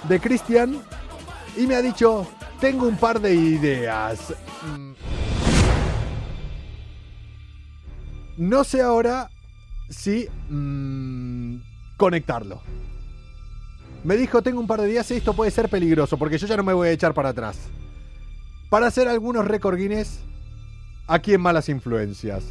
de 0.04 0.20
Cristian 0.20 0.82
y 1.56 1.66
me 1.66 1.76
ha 1.76 1.82
dicho, 1.82 2.28
tengo 2.60 2.88
un 2.88 2.98
par 2.98 3.20
de 3.20 3.34
ideas. 3.34 4.34
Mm. 4.66 4.92
No 8.38 8.64
sé 8.64 8.82
ahora 8.82 9.30
si 9.90 10.28
mm, 10.50 11.58
conectarlo. 11.98 12.62
Me 14.04 14.16
dijo, 14.16 14.42
tengo 14.42 14.60
un 14.60 14.68
par 14.68 14.82
de 14.82 14.88
días 14.88 15.10
y 15.12 15.16
esto 15.16 15.34
puede 15.34 15.52
ser 15.52 15.70
peligroso 15.70 16.18
porque 16.18 16.38
yo 16.38 16.48
ya 16.48 16.58
no 16.58 16.64
me 16.64 16.74
voy 16.74 16.90
a 16.90 16.92
echar 16.92 17.14
para 17.14 17.30
atrás. 17.30 17.58
Para 18.70 18.88
hacer 18.88 19.08
algunos 19.08 19.46
récord 19.46 19.78
Guinness 19.78 20.20
aquí 21.08 21.34
en 21.34 21.42
Malas 21.42 21.70
Influencias. 21.70 22.44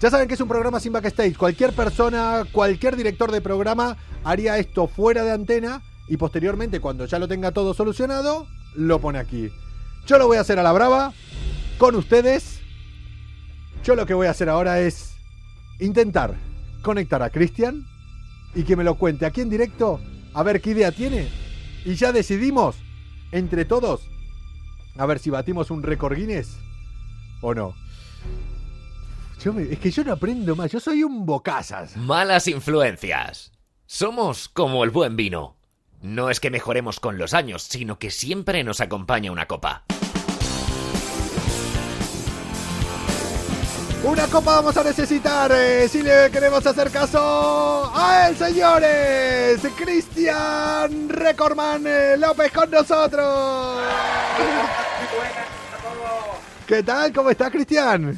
Ya 0.00 0.10
saben 0.10 0.28
que 0.28 0.34
es 0.34 0.40
un 0.40 0.48
programa 0.48 0.78
sin 0.78 0.92
backstage. 0.92 1.36
Cualquier 1.36 1.72
persona, 1.72 2.44
cualquier 2.52 2.96
director 2.96 3.32
de 3.32 3.40
programa 3.40 3.96
haría 4.24 4.58
esto 4.58 4.86
fuera 4.86 5.24
de 5.24 5.32
antena 5.32 5.82
y 6.08 6.18
posteriormente, 6.18 6.80
cuando 6.80 7.06
ya 7.06 7.18
lo 7.18 7.26
tenga 7.26 7.50
todo 7.50 7.74
solucionado, 7.74 8.46
lo 8.76 9.00
pone 9.00 9.18
aquí. 9.18 9.50
Yo 10.06 10.18
lo 10.18 10.26
voy 10.26 10.36
a 10.36 10.40
hacer 10.40 10.58
a 10.58 10.62
la 10.62 10.72
brava, 10.72 11.12
con 11.78 11.94
ustedes. 11.96 12.60
Yo 13.84 13.94
lo 13.94 14.06
que 14.06 14.14
voy 14.14 14.26
a 14.26 14.30
hacer 14.30 14.48
ahora 14.48 14.80
es 14.80 15.14
intentar 15.80 16.34
conectar 16.82 17.22
a 17.22 17.30
Cristian 17.30 17.84
y 18.54 18.62
que 18.64 18.76
me 18.76 18.84
lo 18.84 18.94
cuente 18.96 19.26
aquí 19.26 19.40
en 19.40 19.50
directo, 19.50 20.00
a 20.34 20.42
ver 20.42 20.60
qué 20.60 20.70
idea 20.70 20.92
tiene. 20.92 21.28
Y 21.84 21.94
ya 21.94 22.12
decidimos, 22.12 22.76
entre 23.32 23.64
todos, 23.64 24.08
a 24.96 25.06
ver 25.06 25.18
si 25.18 25.30
batimos 25.30 25.70
un 25.70 25.82
récord 25.82 26.16
Guinness 26.16 26.56
o 27.42 27.54
no. 27.54 27.74
Yo 29.42 29.52
me- 29.52 29.64
es 29.64 29.78
que 29.78 29.90
yo 29.90 30.02
no 30.04 30.12
aprendo 30.12 30.56
más, 30.56 30.72
yo 30.72 30.80
soy 30.80 31.02
un 31.04 31.26
bocazas. 31.26 31.96
Malas 31.96 32.48
influencias. 32.48 33.52
Somos 33.84 34.48
como 34.48 34.82
el 34.82 34.90
buen 34.90 35.14
vino. 35.16 35.55
No 36.06 36.30
es 36.30 36.38
que 36.38 36.50
mejoremos 36.50 37.00
con 37.00 37.18
los 37.18 37.34
años, 37.34 37.64
sino 37.64 37.98
que 37.98 38.12
siempre 38.12 38.62
nos 38.62 38.80
acompaña 38.80 39.32
una 39.32 39.46
copa. 39.46 39.82
Una 44.04 44.28
copa 44.28 44.54
vamos 44.54 44.76
a 44.76 44.84
necesitar 44.84 45.50
eh, 45.52 45.88
si 45.88 46.02
le 46.04 46.30
queremos 46.30 46.64
hacer 46.64 46.92
caso 46.92 47.90
a 47.92 48.28
él, 48.28 48.36
señores. 48.36 49.60
Cristian 49.76 51.08
Recordman 51.08 51.84
eh, 51.88 52.16
López 52.16 52.52
con 52.52 52.70
nosotros. 52.70 53.82
¿Qué 56.68 56.84
tal? 56.84 57.12
¿Cómo 57.12 57.30
está 57.30 57.50
Cristian? 57.50 58.16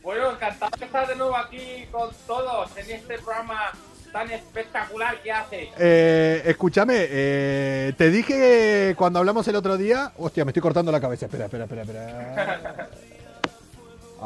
Bueno, 0.00 0.30
encantado 0.30 0.76
de 0.78 0.86
estar 0.86 1.08
de 1.08 1.16
nuevo 1.16 1.36
aquí 1.36 1.88
con 1.90 2.08
todos 2.28 2.70
en 2.76 2.88
este 2.88 3.18
programa 3.18 3.72
tan 4.16 4.30
espectacular 4.30 5.20
que 5.20 5.30
hace. 5.30 5.70
Eh, 5.78 6.42
escúchame, 6.46 6.94
eh, 7.00 7.92
te 7.98 8.10
dije 8.10 8.94
cuando 8.96 9.18
hablamos 9.18 9.46
el 9.46 9.56
otro 9.56 9.76
día. 9.76 10.12
Hostia, 10.16 10.42
me 10.46 10.52
estoy 10.52 10.62
cortando 10.62 10.90
la 10.90 11.02
cabeza. 11.02 11.26
Espera, 11.26 11.44
espera, 11.44 11.64
espera, 11.64 11.82
espera. 11.82 12.88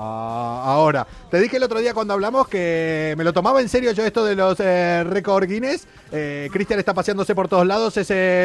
Ah, 0.03 0.63
ahora, 0.65 1.07
te 1.31 1.39
dije 1.39 1.59
el 1.59 1.63
otro 1.63 1.79
día 1.79 1.93
cuando 1.93 2.15
hablamos 2.15 2.49
que 2.49 3.13
me 3.19 3.25
lo 3.25 3.35
tomaba 3.35 3.61
en 3.61 3.69
serio 3.69 3.93
yo 3.93 4.07
esto 4.07 4.25
de 4.25 4.35
los 4.35 4.59
eh, 4.59 5.05
récord 5.05 5.47
Guinness. 5.47 5.87
Eh, 6.11 6.49
Cristian 6.51 6.79
está 6.79 6.95
paseándose 6.95 7.35
por 7.35 7.49
todos 7.49 7.67
lados. 7.67 7.99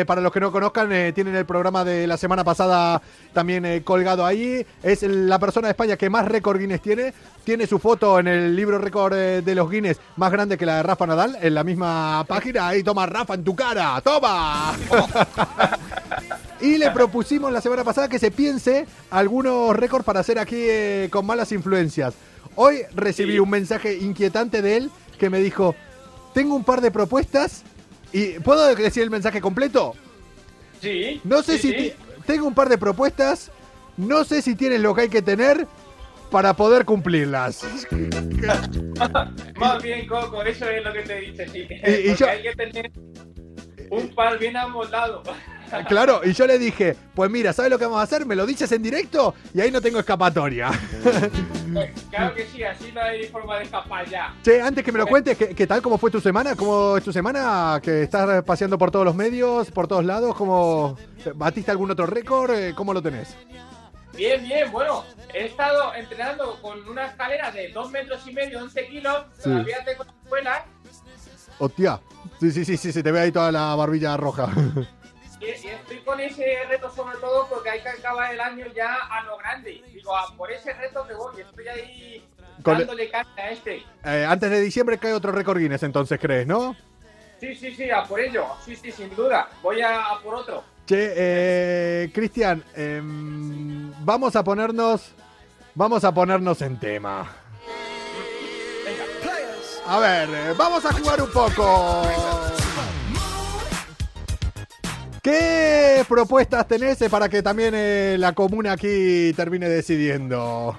Para 0.06 0.20
los 0.20 0.34
que 0.34 0.42
no 0.42 0.52
conozcan, 0.52 0.92
eh, 0.92 1.14
tienen 1.14 1.34
el 1.34 1.46
programa 1.46 1.86
de 1.86 2.08
la 2.08 2.18
semana 2.18 2.44
pasada 2.44 3.02
también 3.32 3.66
eh, 3.66 3.84
colgado 3.86 4.26
ahí. 4.26 4.66
Es 4.84 5.04
la 5.04 5.40
persona 5.40 5.70
de 5.70 5.72
España 5.72 5.96
que 5.96 6.10
más 6.10 6.28
récord 6.28 6.60
Guinness 6.60 6.82
tiene. 6.82 7.14
Tiene 7.46 7.68
su 7.68 7.80
foto 7.80 8.20
en 8.20 8.28
el 8.28 8.54
libro 8.54 8.78
récord 8.78 9.14
eh, 9.14 9.42
de 9.42 9.56
los 9.56 9.72
Guinness 9.72 10.02
más 10.18 10.34
grande 10.34 10.58
que 10.58 10.66
la 10.66 10.76
de 10.76 10.84
Rafa 10.84 11.08
Nadal 11.08 11.38
en 11.42 11.54
la 11.54 11.64
misma 11.64 12.26
página. 12.28 12.68
Ahí 12.68 12.84
toma 12.84 13.06
Rafa 13.06 13.34
en 13.34 13.46
tu 13.46 13.56
cara. 13.56 14.02
¡Toma! 14.02 14.74
Y 16.62 16.78
le 16.78 16.90
propusimos 16.92 17.52
la 17.52 17.60
semana 17.62 17.84
pasada 17.84 18.08
que 18.08 18.18
se 18.20 18.32
piense 18.32 18.86
algunos 19.12 19.76
récords 19.76 20.06
para 20.06 20.22
hacer 20.22 20.40
aquí 20.40 20.56
eh, 20.60 21.10
con 21.12 21.26
malas 21.26 21.52
influencias. 21.52 22.14
Hoy 22.56 22.84
recibí 22.96 23.34
Sí. 23.34 23.40
un 23.40 23.50
mensaje 23.50 23.98
inquietante 23.98 24.62
de 24.62 24.78
él 24.78 24.92
que 25.20 25.30
me 25.30 25.40
dijo, 25.40 25.76
tengo 26.34 26.56
un 26.56 26.64
par 26.64 26.80
de 26.82 26.92
propuestas 26.92 27.64
y 28.14 28.40
¿puedo 28.40 28.74
decir 28.76 29.04
el 29.04 29.10
mensaje 29.10 29.42
completo? 29.42 29.94
Sí. 30.82 31.20
No 31.26 31.44
sé 31.44 31.58
sí, 31.58 31.72
si 31.74 31.80
sí. 31.90 31.94
tengo 32.26 32.48
un 32.48 32.54
par 32.54 32.70
de 32.70 32.78
propuestas, 32.78 33.52
no 33.98 34.24
sé 34.24 34.42
si 34.42 34.56
tienes 34.56 34.80
lo 34.82 34.96
que 34.96 35.02
hay 35.02 35.10
que 35.10 35.22
tener 35.22 35.68
para 36.32 36.54
poder 36.54 36.86
cumplirlas. 36.86 37.62
Más 39.58 39.84
bien, 39.84 40.08
Coco, 40.08 40.42
eso 40.44 40.70
es 40.70 40.84
lo 40.84 40.94
que 40.94 41.02
te 41.02 41.20
dice, 41.20 41.48
sí. 41.50 41.60
Y- 41.60 41.64
y 41.66 42.08
Porque 42.10 42.16
yo- 42.16 42.28
hay 42.30 42.42
que 42.42 42.56
tener 42.56 42.92
un 43.90 44.16
par 44.16 44.38
bien 44.40 44.56
amoldado. 44.58 45.22
Claro, 45.88 46.22
y 46.24 46.34
yo 46.34 46.48
le 46.48 46.58
dije, 46.58 46.96
pues 47.14 47.30
mira, 47.30 47.54
¿sabes 47.54 47.72
lo 47.72 47.78
que 47.78 47.86
vamos 47.86 48.00
a 48.00 48.04
hacer? 48.04 48.26
Me 48.26 48.36
lo 48.36 48.46
dices 48.46 48.72
en 48.72 48.82
directo 48.82 49.34
y 49.54 49.62
ahí 49.62 49.72
no 49.72 49.82
tengo 49.82 50.00
escapatoria. 50.00 50.72
claro 52.10 52.36
que 52.36 52.46
sí, 52.46 52.64
así 52.64 52.92
no 52.94 53.02
hay 53.02 53.26
forma 53.28 53.58
de 53.58 53.64
escapar 53.64 54.08
ya. 54.10 54.34
Che, 54.44 54.62
antes 54.62 54.84
que 54.84 54.92
me 54.92 55.00
lo 55.00 55.08
cuentes, 55.08 55.38
¿qué, 55.38 55.50
qué 55.50 55.68
tal? 55.68 55.82
¿Cómo 55.82 55.98
fue 55.98 56.12
tu 56.12 56.22
semana? 56.22 56.56
¿Cómo 56.56 56.98
es 56.98 57.04
tu 57.04 57.12
semana? 57.12 57.80
Que 57.82 58.04
estás 58.04 58.44
paseando 58.44 58.78
por 58.78 58.92
todos 58.92 59.06
los 59.06 59.16
medios, 59.16 59.70
por 59.72 59.88
todos 59.88 60.06
lados. 60.06 60.36
¿Cómo 60.36 60.98
batiste 61.36 61.72
algún 61.72 61.92
otro 61.92 62.06
récord? 62.06 62.52
Eh, 62.52 62.74
¿Cómo 62.76 62.94
lo 62.94 63.02
tenés? 63.02 63.36
Bien, 64.16 64.42
bien, 64.44 64.72
bueno, 64.72 65.04
he 65.34 65.46
estado 65.48 65.94
entrenando 65.94 66.58
con 66.62 66.88
una 66.88 67.08
escalera 67.08 67.52
de 67.52 67.70
2 67.74 67.92
metros 67.92 68.26
y 68.26 68.32
medio, 68.32 68.62
11 68.62 68.88
kilos, 68.88 69.26
Sí. 69.38 69.50
todavía 69.50 69.84
tengo 69.84 70.04
escuela 70.04 70.66
Hostia. 71.60 72.00
Sí, 72.40 72.52
sí, 72.52 72.66
sí, 72.66 72.78
sí, 72.78 72.92
se 72.92 73.02
te 73.04 73.12
ve 73.12 73.20
ahí 73.22 73.32
toda 73.32 73.52
la 73.52 73.76
barbilla 73.76 74.18
roja. 74.18 74.50
y, 75.46 75.66
y 75.68 75.70
estoy 75.70 75.98
con 76.00 76.20
ese 76.20 76.64
reto 76.70 76.90
sobre 76.94 77.18
todo 77.18 77.48
porque 77.48 77.70
hay 77.70 77.82
que 77.82 77.90
acabar 77.90 78.34
el 78.34 78.40
año 78.40 78.66
ya 78.76 78.96
a 79.10 79.24
lo 79.24 79.38
grande. 79.38 79.82
Digo, 79.94 80.16
a 80.16 80.36
por 80.36 80.52
ese 80.52 80.74
reto 80.74 81.06
que 81.08 81.14
voy, 81.14 81.42
estoy 81.42 81.68
ahí 81.68 82.28
Con- 82.64 82.78
dándole 82.80 83.10
caña 83.10 83.30
a 83.38 83.50
este. 83.52 83.84
Eh, 84.04 84.26
antes 84.28 84.50
de 84.50 84.62
diciembre 84.62 84.98
cae 84.98 85.14
otro 85.14 85.32
récord 85.32 85.58
Guinness, 85.60 85.84
entonces 85.84 86.20
crees, 86.20 86.48
¿no? 86.48 86.76
Sí, 87.40 87.54
sí, 87.56 87.76
sí, 87.76 87.90
a 87.92 88.04
por 88.04 88.20
ello, 88.20 88.48
sí, 88.64 88.76
sí, 88.76 88.92
sin 88.92 89.14
duda, 89.16 89.50
voy 89.62 89.82
a, 89.82 90.06
a 90.12 90.20
por 90.22 90.36
otro. 90.36 90.64
Che, 90.88 91.14
eh, 91.16 92.12
Cristian, 92.14 92.64
em, 92.76 93.92
vamos 94.06 94.36
a 94.36 94.44
ponernos, 94.44 95.12
vamos 95.74 96.04
a 96.04 96.14
ponernos 96.14 96.62
en 96.62 96.80
tema. 96.80 97.28
A 99.88 100.00
ver, 100.00 100.30
eh, 100.30 100.54
vamos 100.58 100.84
a 100.86 100.94
jugar 100.94 101.22
un 101.22 101.32
poco. 101.32 102.02
¿Qué 105.30 106.06
propuestas 106.08 106.68
tenés 106.68 107.02
eh, 107.02 107.10
para 107.10 107.28
que 107.28 107.42
también 107.42 107.74
eh, 107.76 108.16
la 108.20 108.34
comuna 108.34 108.74
aquí 108.74 109.34
termine 109.34 109.68
decidiendo? 109.68 110.78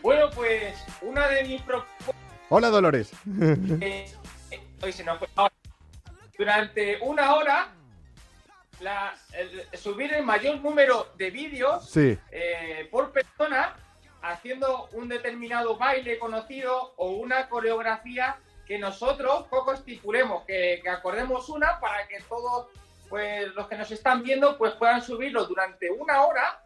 Bueno, 0.00 0.30
pues 0.34 0.74
una 1.02 1.28
de 1.28 1.44
mis 1.44 1.60
propuestas 1.60 2.14
Hola, 2.48 2.70
Dolores. 2.70 3.10
hoy 4.82 4.92
se 4.94 5.04
nos 5.04 5.18
fue. 5.18 5.28
Durante 6.38 6.96
una 7.02 7.34
hora, 7.34 7.68
la- 8.80 9.14
el- 9.34 9.68
subir 9.78 10.14
el 10.14 10.22
mayor 10.24 10.62
número 10.62 11.08
de 11.18 11.30
vídeos 11.30 11.90
Sí. 11.90 12.18
eh, 12.30 12.88
por 12.90 13.12
persona 13.12 13.76
haciendo 14.22 14.88
un 14.92 15.06
determinado 15.10 15.76
baile 15.76 16.18
conocido 16.18 16.94
o 16.96 17.10
una 17.10 17.50
coreografía 17.50 18.36
que 18.66 18.78
nosotros 18.78 19.46
poco 19.50 19.74
estipulemos, 19.74 20.44
que, 20.46 20.80
que 20.82 20.88
acordemos 20.88 21.50
una 21.50 21.78
para 21.78 22.08
que 22.08 22.20
todos 22.26 22.68
pues 23.08 23.54
los 23.54 23.68
que 23.68 23.76
nos 23.76 23.90
están 23.90 24.22
viendo 24.22 24.56
pues 24.58 24.72
puedan 24.74 25.02
subirlo 25.02 25.44
durante 25.46 25.90
una 25.90 26.22
hora 26.22 26.62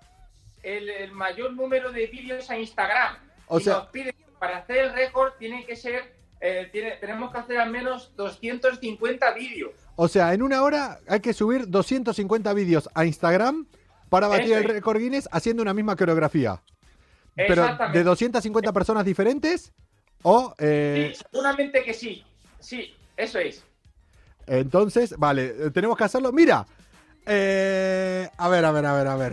el, 0.63 0.89
el 0.89 1.13
mayor 1.13 1.53
número 1.53 1.93
de 1.93 2.07
vídeos 2.07 2.49
a 2.51 2.59
Instagram. 2.59 3.17
O 3.47 3.59
y 3.61 3.65
sea- 3.65 3.75
nos 3.75 3.87
piden 3.89 4.15
para 4.39 4.59
hacer 4.59 4.77
el 4.79 4.93
récord 4.93 5.33
tiene 5.39 5.65
que 5.67 5.75
ser 5.77 6.17
eh, 6.41 6.69
tiene- 6.71 6.93
tenemos 7.01 7.33
que 7.33 7.39
hacer 7.39 7.59
al 7.59 7.71
menos 7.71 8.15
250 8.17 9.33
vídeos. 9.33 9.73
O 9.97 10.07
sea, 10.07 10.33
en 10.35 10.43
una 10.43 10.63
hora 10.63 11.01
hay 11.09 11.19
que 11.21 11.33
subir 11.33 11.69
250 11.69 12.53
vídeos 12.55 12.89
a 12.95 13.05
Instagram 13.05 13.67
para 14.09 14.29
batir 14.29 14.53
Eso 14.53 14.59
el 14.59 14.65
récord 14.65 14.99
Guinness 14.99 15.29
haciendo 15.33 15.63
una 15.63 15.75
misma 15.75 15.97
coreografía. 15.97 16.63
Pero 17.35 17.63
Exactamente. 17.63 17.99
de 17.99 18.05
250 18.05 18.73
personas 18.73 19.05
diferentes 19.05 19.73
o... 20.23 20.55
eh, 20.59 21.13
Sí, 21.17 21.25
seguramente 21.33 21.83
que 21.85 21.95
sí. 21.95 22.25
Sí, 22.61 22.95
eso 23.17 23.39
es. 23.41 23.65
Entonces, 24.49 25.15
vale, 25.19 25.55
eh, 25.59 25.71
tenemos 25.71 25.97
que 25.97 26.05
hacerlo. 26.05 26.33
Mira, 26.33 26.67
eh, 27.27 28.29
a 28.37 28.49
ver, 28.49 28.65
a 28.65 28.73
ver, 28.73 28.87
a 28.87 28.95
ver, 28.95 29.07
a 29.07 29.17
ver. 29.17 29.33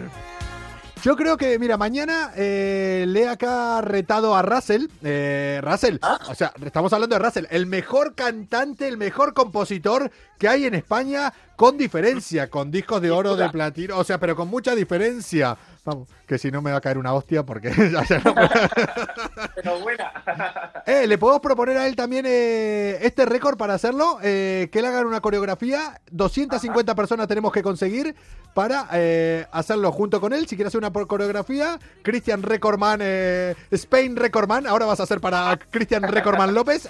Yo 1.02 1.16
creo 1.16 1.38
que, 1.38 1.60
mira, 1.60 1.78
mañana 1.78 2.32
eh, 2.36 3.06
le 3.08 3.22
he 3.22 3.30
acá 3.30 3.80
retado 3.82 4.36
a 4.36 4.42
Russell. 4.42 4.88
eh, 5.04 5.62
Russell, 5.64 5.98
o 6.28 6.34
sea, 6.34 6.52
estamos 6.66 6.92
hablando 6.94 7.16
de 7.16 7.24
Russell, 7.24 7.46
el 7.52 7.68
mejor 7.68 8.16
cantante, 8.16 8.88
el 8.88 8.98
mejor 8.98 9.36
compositor 9.36 10.10
que 10.40 10.48
hay 10.48 10.66
en 10.66 10.74
España, 10.74 11.32
con 11.56 11.78
diferencia, 11.78 12.50
con 12.50 12.72
discos 12.72 13.04
de 13.04 13.12
oro, 13.12 13.36
de 13.36 13.48
platino, 13.50 14.00
o 14.00 14.04
sea, 14.04 14.20
pero 14.20 14.36
con 14.36 14.48
mucha 14.48 14.74
diferencia. 14.74 15.56
Vamos, 15.86 16.10
que 16.26 16.40
si 16.40 16.50
no 16.50 16.64
me 16.64 16.72
va 16.72 16.78
a 16.78 16.82
caer 16.82 16.98
una 16.98 17.14
hostia 17.14 17.46
porque 17.46 17.70
ya 17.92 18.04
se 18.04 18.20
no 18.20 18.34
Pero 19.56 19.80
buena. 19.80 20.12
Eh, 20.88 21.08
le 21.08 21.18
podemos 21.18 21.42
proponer 21.42 21.78
a 21.78 21.88
él 21.88 21.96
también 21.96 22.26
eh, 22.28 23.00
este 23.02 23.26
récord 23.26 23.58
para 23.58 23.74
hacerlo, 23.74 24.20
eh, 24.22 24.70
que 24.72 24.80
él 24.80 24.86
haga 24.86 25.02
una 25.02 25.20
coreografía. 25.20 26.00
250 26.12 26.94
personas 26.94 27.28
tenemos 27.28 27.52
que 27.52 27.64
conseguir 27.64 28.16
para 28.54 28.88
eh, 28.94 29.48
hacerlo 29.52 29.92
junto 29.92 30.22
con 30.22 30.32
él. 30.32 30.48
Si 30.48 30.56
quieres 30.56 30.70
hacer 30.70 30.78
una 30.88 30.92
coreografía, 30.92 31.80
Christian 32.04 32.44
Recordman, 32.44 33.00
eh, 33.02 33.56
Spain 33.72 34.16
Recordman, 34.16 34.68
ahora 34.68 34.86
vas 34.86 35.00
a 35.00 35.04
hacer 35.04 35.20
para 35.20 35.58
Christian 35.72 36.04
Recordman 36.04 36.54
López. 36.54 36.88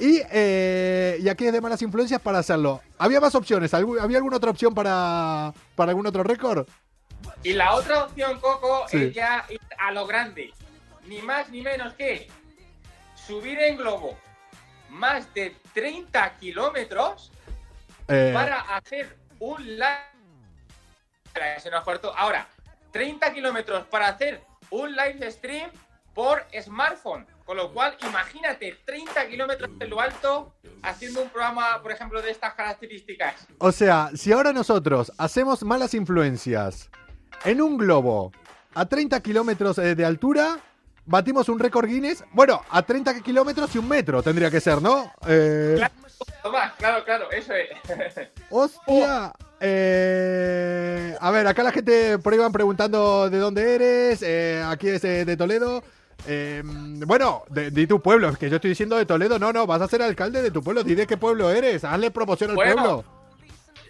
Y, 0.00 0.22
eh, 0.30 1.18
y 1.20 1.28
aquí 1.28 1.46
es 1.46 1.52
de 1.52 1.60
malas 1.60 1.82
influencias 1.82 2.20
para 2.20 2.38
hacerlo. 2.38 2.80
¿Había 2.98 3.20
más 3.20 3.34
opciones? 3.34 3.72
¿Algu- 3.74 4.00
¿Había 4.00 4.16
alguna 4.18 4.36
otra 4.38 4.50
opción 4.50 4.74
para, 4.74 5.52
para 5.76 5.90
algún 5.90 6.06
otro 6.06 6.22
récord? 6.22 6.66
Y 7.42 7.52
la 7.52 7.74
otra 7.74 8.04
opción, 8.04 8.40
Coco, 8.40 8.86
Sí. 8.88 9.04
es 9.04 9.14
ya 9.14 9.44
ir 9.48 9.60
a 9.78 9.92
lo 9.92 10.06
grande. 10.06 10.52
Ni 11.06 11.20
más 11.22 11.48
ni 11.50 11.62
menos 11.62 11.94
que 11.94 12.28
subir 13.26 13.58
en 13.60 13.76
globo 13.76 14.16
más 14.90 15.32
de 15.34 15.54
30 15.74 16.36
kilómetros 16.38 17.30
Eh, 18.08 18.30
para 18.34 18.60
hacer 18.76 19.16
un 19.38 19.64
live. 19.78 20.10
Se 21.60 21.70
nos 21.70 21.84
cortó. 21.84 22.12
Ahora, 22.16 22.48
30 22.92 23.32
kilómetros 23.32 23.86
para 23.86 24.08
hacer 24.08 24.40
un 24.70 24.94
live 24.96 25.30
stream 25.30 25.70
por 26.14 26.44
smartphone. 26.60 27.24
Con 27.50 27.56
lo 27.56 27.72
cual, 27.72 27.96
imagínate 28.06 28.76
30 28.84 29.26
kilómetros 29.26 29.70
en 29.80 29.90
lo 29.90 30.00
alto 30.00 30.54
haciendo 30.84 31.22
un 31.22 31.30
programa, 31.30 31.82
por 31.82 31.90
ejemplo, 31.90 32.22
de 32.22 32.30
estas 32.30 32.54
características. 32.54 33.34
O 33.58 33.72
sea, 33.72 34.08
si 34.14 34.30
ahora 34.30 34.52
nosotros 34.52 35.10
hacemos 35.18 35.64
malas 35.64 35.92
influencias 35.94 36.88
en 37.44 37.60
un 37.60 37.76
globo 37.76 38.30
a 38.72 38.86
30 38.86 39.20
kilómetros 39.20 39.78
eh, 39.78 39.96
de 39.96 40.04
altura, 40.04 40.60
batimos 41.06 41.48
un 41.48 41.58
récord 41.58 41.88
Guinness. 41.88 42.22
Bueno, 42.30 42.62
a 42.70 42.82
30 42.82 43.20
kilómetros 43.20 43.74
y 43.74 43.78
un 43.78 43.88
metro 43.88 44.22
tendría 44.22 44.48
que 44.48 44.60
ser, 44.60 44.80
¿no? 44.80 45.12
Eh, 45.26 45.74
Claro, 45.76 45.94
Tomás, 46.44 46.72
claro, 46.74 47.04
claro, 47.04 47.32
eso 47.32 47.52
es. 47.52 48.28
¡Hostia! 48.50 49.32
Eh, 49.58 51.16
a 51.20 51.30
ver, 51.32 51.48
acá 51.48 51.64
la 51.64 51.72
gente 51.72 52.16
por 52.18 52.32
ahí 52.32 52.38
van 52.38 52.52
preguntando 52.52 53.28
de 53.28 53.38
dónde 53.38 53.74
eres. 53.74 54.22
eh, 54.22 54.62
aquí 54.64 54.88
es 54.88 55.02
eh, 55.02 55.24
de 55.24 55.36
Toledo. 55.36 55.82
Eh, 56.26 56.62
bueno, 56.64 57.42
de, 57.48 57.70
di 57.70 57.86
tu 57.86 58.00
pueblo. 58.00 58.32
Que 58.34 58.48
yo 58.50 58.56
estoy 58.56 58.70
diciendo 58.70 58.96
de 58.96 59.06
Toledo. 59.06 59.38
No, 59.38 59.52
no, 59.52 59.66
vas 59.66 59.80
a 59.82 59.88
ser 59.88 60.02
alcalde 60.02 60.42
de 60.42 60.50
tu 60.50 60.62
pueblo. 60.62 60.82
Di 60.82 60.94
de 60.94 61.06
qué 61.06 61.16
pueblo 61.16 61.50
eres. 61.50 61.84
Hazle 61.84 62.10
promoción 62.10 62.50
al 62.50 62.56
Bueno. 62.56 62.74
pueblo. 62.74 63.04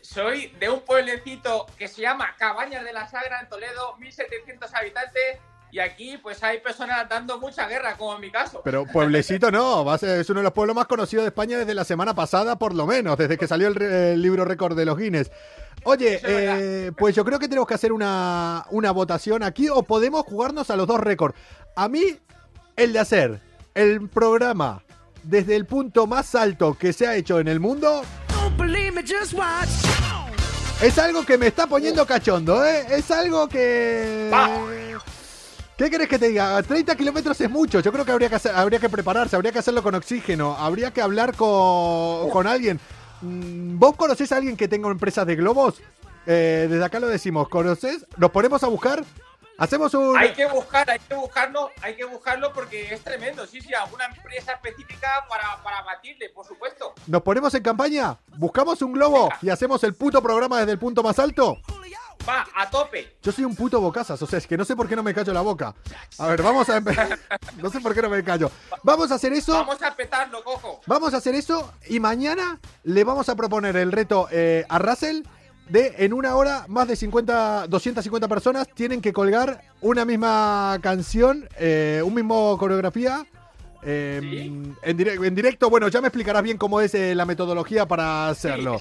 Soy 0.03 0.49
de 0.59 0.69
un 0.69 0.81
pueblecito 0.81 1.67
que 1.79 1.87
se 1.87 2.03
llama 2.03 2.35
Cabañas 2.39 2.85
de 2.85 2.93
la 2.93 3.09
Sagra 3.09 3.41
en 3.41 3.49
Toledo, 3.49 3.97
1700 3.99 4.75
habitantes. 4.75 5.39
Y 5.73 5.79
aquí, 5.79 6.19
pues 6.21 6.43
hay 6.43 6.59
personas 6.59 7.09
dando 7.09 7.39
mucha 7.39 7.69
guerra, 7.69 7.97
como 7.97 8.17
en 8.17 8.21
mi 8.23 8.31
caso. 8.33 8.61
Pero 8.65 8.87
pueblecito 8.87 9.53
no, 9.53 9.85
va 9.85 9.95
a 9.95 9.99
ser- 9.99 10.19
es 10.19 10.29
uno 10.29 10.41
de 10.41 10.45
los 10.45 10.53
pueblos 10.53 10.75
más 10.75 10.87
conocidos 10.87 11.23
de 11.23 11.29
España 11.29 11.59
desde 11.59 11.75
la 11.75 11.85
semana 11.85 12.13
pasada, 12.13 12.57
por 12.59 12.75
lo 12.75 12.87
menos, 12.87 13.17
desde 13.17 13.39
que 13.39 13.47
salió 13.47 13.69
el, 13.69 14.21
libro 14.21 14.45
récord 14.45 14.77
de 14.77 14.85
los 14.85 14.99
Guinness. 14.99 15.31
Oye, 15.85 16.21
eh, 16.25 16.91
pues 16.99 17.15
yo 17.15 17.25
creo 17.25 17.39
que 17.39 17.47
tenemos 17.47 17.69
que 17.69 17.75
hacer 17.75 17.93
una, 17.93 18.67
una 18.71 18.91
votación 18.91 19.45
aquí 19.45 19.69
o 19.69 19.85
podemos 19.85 20.25
jugarnos 20.25 20.71
a 20.71 20.77
los 20.77 20.89
dos 20.89 20.99
récords. 20.99 21.37
A 21.77 21.89
mí, 21.89 22.03
el 22.77 22.93
de 22.93 22.99
hacer 22.99 23.41
el 23.75 24.09
programa 24.09 24.83
desde 25.23 25.57
el 25.57 25.67
punto 25.67 26.07
más 26.07 26.35
alto 26.35 26.75
que 26.79 26.93
se 26.93 27.07
ha 27.07 27.15
hecho 27.17 27.39
en 27.41 27.49
el 27.49 27.61
mundo 27.61 28.03
es 30.83 30.99
algo 30.99 31.25
que 31.25 31.37
me 31.39 31.47
está 31.49 31.67
poniendo 31.67 32.07
cachondo, 32.07 32.65
¿eh? 32.65 32.87
Es 32.91 33.11
algo 33.11 33.49
que... 33.49 34.31
¿Qué 35.77 35.89
querés 35.91 36.09
que 36.09 36.19
te 36.19 36.29
diga? 36.29 36.63
30 36.63 36.95
kilómetros 36.95 37.41
es 37.41 37.49
mucho. 37.51 37.81
Yo 37.81 37.91
creo 37.91 38.05
que 38.05 38.13
habría 38.13 38.29
que, 38.29 38.35
hacer- 38.37 38.55
habría 38.55 38.79
que 38.79 38.91
prepararse, 38.91 39.35
habría 39.37 39.51
que 39.53 39.61
hacerlo 39.61 39.83
con 39.83 39.95
oxígeno, 39.95 40.55
habría 40.59 40.91
que 40.91 41.01
hablar 41.01 41.35
con, 41.35 42.29
con 42.31 42.47
alguien. 42.47 42.79
mm, 43.23 43.79
¿vos 43.79 43.97
conocés 43.97 44.31
a 44.33 44.37
alguien 44.37 44.57
que 44.59 44.69
tenga 44.69 44.91
empresas 44.91 45.27
de 45.27 45.37
globos? 45.37 45.81
Eh, 46.27 46.67
desde 46.69 46.85
acá 46.85 47.01
lo 47.01 47.09
decimos, 47.09 47.49
¿conoces? 47.49 48.05
Nos 48.19 48.31
ponemos 48.31 48.63
a 48.63 48.67
buscar, 48.69 49.03
hacemos 49.61 49.95
un... 49.95 50.17
Hay 50.17 50.33
que 50.33 50.47
buscar, 50.47 50.91
hay 50.91 50.99
que 50.99 51.15
buscarlo, 51.15 51.71
hay 51.83 51.95
que 51.95 52.05
buscarlo 52.05 52.53
porque 52.53 52.93
es 52.93 53.05
tremendo. 53.05 53.47
Sí, 53.47 53.61
sí, 53.61 53.73
alguna 53.73 54.07
empresa 54.07 54.53
específica 54.53 55.25
para, 55.29 55.63
para 55.63 55.83
batirle, 55.83 56.31
por 56.31 56.45
supuesto. 56.47 56.95
Nos 57.07 57.23
ponemos 57.23 57.55
en 57.55 57.63
campaña, 57.63 58.19
buscamos 58.37 58.83
un 58.83 58.93
globo 58.93 59.25
Venga. 59.25 59.39
y 59.43 59.51
hacemos 59.51 59.85
el 59.85 59.95
puto 59.95 60.21
programa 60.23 60.59
desde 60.59 60.73
el 60.73 60.79
punto 60.79 61.03
más 61.03 61.19
alto. 61.19 61.59
Va, 62.29 62.47
a 62.55 62.69
tope. 62.69 63.17
Yo 63.23 63.33
soy 63.33 63.45
un 63.45 63.57
puto 63.57 63.81
bocazas, 63.81 64.21
o 64.21 64.27
sea, 64.27 64.39
es 64.39 64.47
que 64.47 64.57
no 64.57 64.65
sé 64.65 64.77
por 64.77 64.87
qué 64.87 64.95
no 64.95 65.03
me 65.03 65.15
callo 65.15 65.33
la 65.33 65.41
boca. 65.41 65.75
A 66.19 66.27
ver, 66.27 66.43
vamos 66.43 66.69
a 66.69 66.77
empezar. 66.77 67.19
no 67.57 67.71
sé 67.71 67.81
por 67.81 67.95
qué 67.95 68.03
no 68.03 68.11
me 68.11 68.23
callo. 68.23 68.51
Vamos 68.83 69.11
a 69.11 69.15
hacer 69.15 69.33
eso. 69.33 69.53
Vamos 69.53 69.83
a 69.83 69.95
petarlo, 69.95 70.45
cojo. 70.45 70.81
Vamos 70.87 71.15
a 71.15 71.17
hacer 71.17 71.35
eso 71.35 71.73
y 71.89 71.99
mañana 71.99 72.61
le 72.85 73.05
vamos 73.05 73.29
a 73.31 73.37
proponer 73.37 73.77
el 73.77 73.91
reto 73.91 74.29
eh, 74.31 74.67
a 74.69 74.79
Russell 74.79 75.23
de 75.71 75.95
en 75.99 76.13
una 76.13 76.35
hora 76.37 76.65
más 76.69 76.87
de 76.89 76.97
50, 76.97 77.67
250 77.69 78.29
personas 78.29 78.69
tienen 78.75 79.01
que 79.01 79.13
colgar 79.13 79.63
una 79.81 80.05
misma 80.05 80.79
canción, 80.83 81.49
eh, 81.59 82.03
un 82.05 82.15
mismo 82.15 82.57
coreografía. 82.59 83.25
eh, 83.83 84.19
¿Sí? 84.21 84.37
en, 84.83 84.99
dire- 84.99 85.27
en 85.27 85.35
directo, 85.35 85.71
bueno, 85.71 85.89
ya 85.89 86.01
me 86.01 86.09
explicarás 86.09 86.43
bien 86.43 86.59
cómo 86.59 86.81
es 86.81 86.95
eh, 86.95 87.15
la 87.15 87.25
metodología 87.25 87.87
para 87.87 88.29
hacerlo. 88.29 88.81